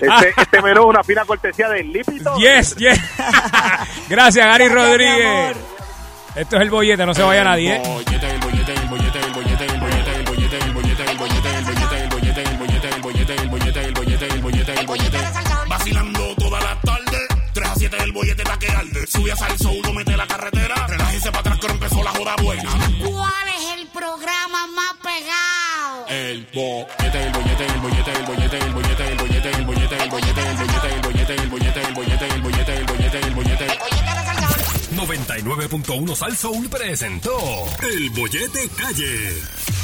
[0.01, 2.35] Este, este menú es una fina cortesía del lípito.
[2.37, 2.99] yes, yes.
[4.09, 5.57] Gracias, Gary Rodríguez.
[6.35, 7.75] Esto es el bollete, no se vaya nadie.
[7.75, 7.81] ¿eh?
[7.85, 9.19] bollete, el bollete, el bollete,
[18.13, 19.07] bollete está que arde.
[19.07, 22.35] Sube a salso, uno mete la carretera, relájese para atrás que ahora empezó la joda
[22.41, 22.71] buena.
[23.03, 26.07] ¿Cuál es el programa más pegado?
[26.07, 30.09] El bollete, el bollete, el bollete, el bollete, el bollete, el bollete, el bollete, el
[30.09, 33.67] bollete, el bollete, el bollete, el bollete, el bollete, el bollete, el bollete, el bollete.
[34.93, 37.35] 99.1 Sal Soul presentó
[37.81, 39.82] El Bollete Calle.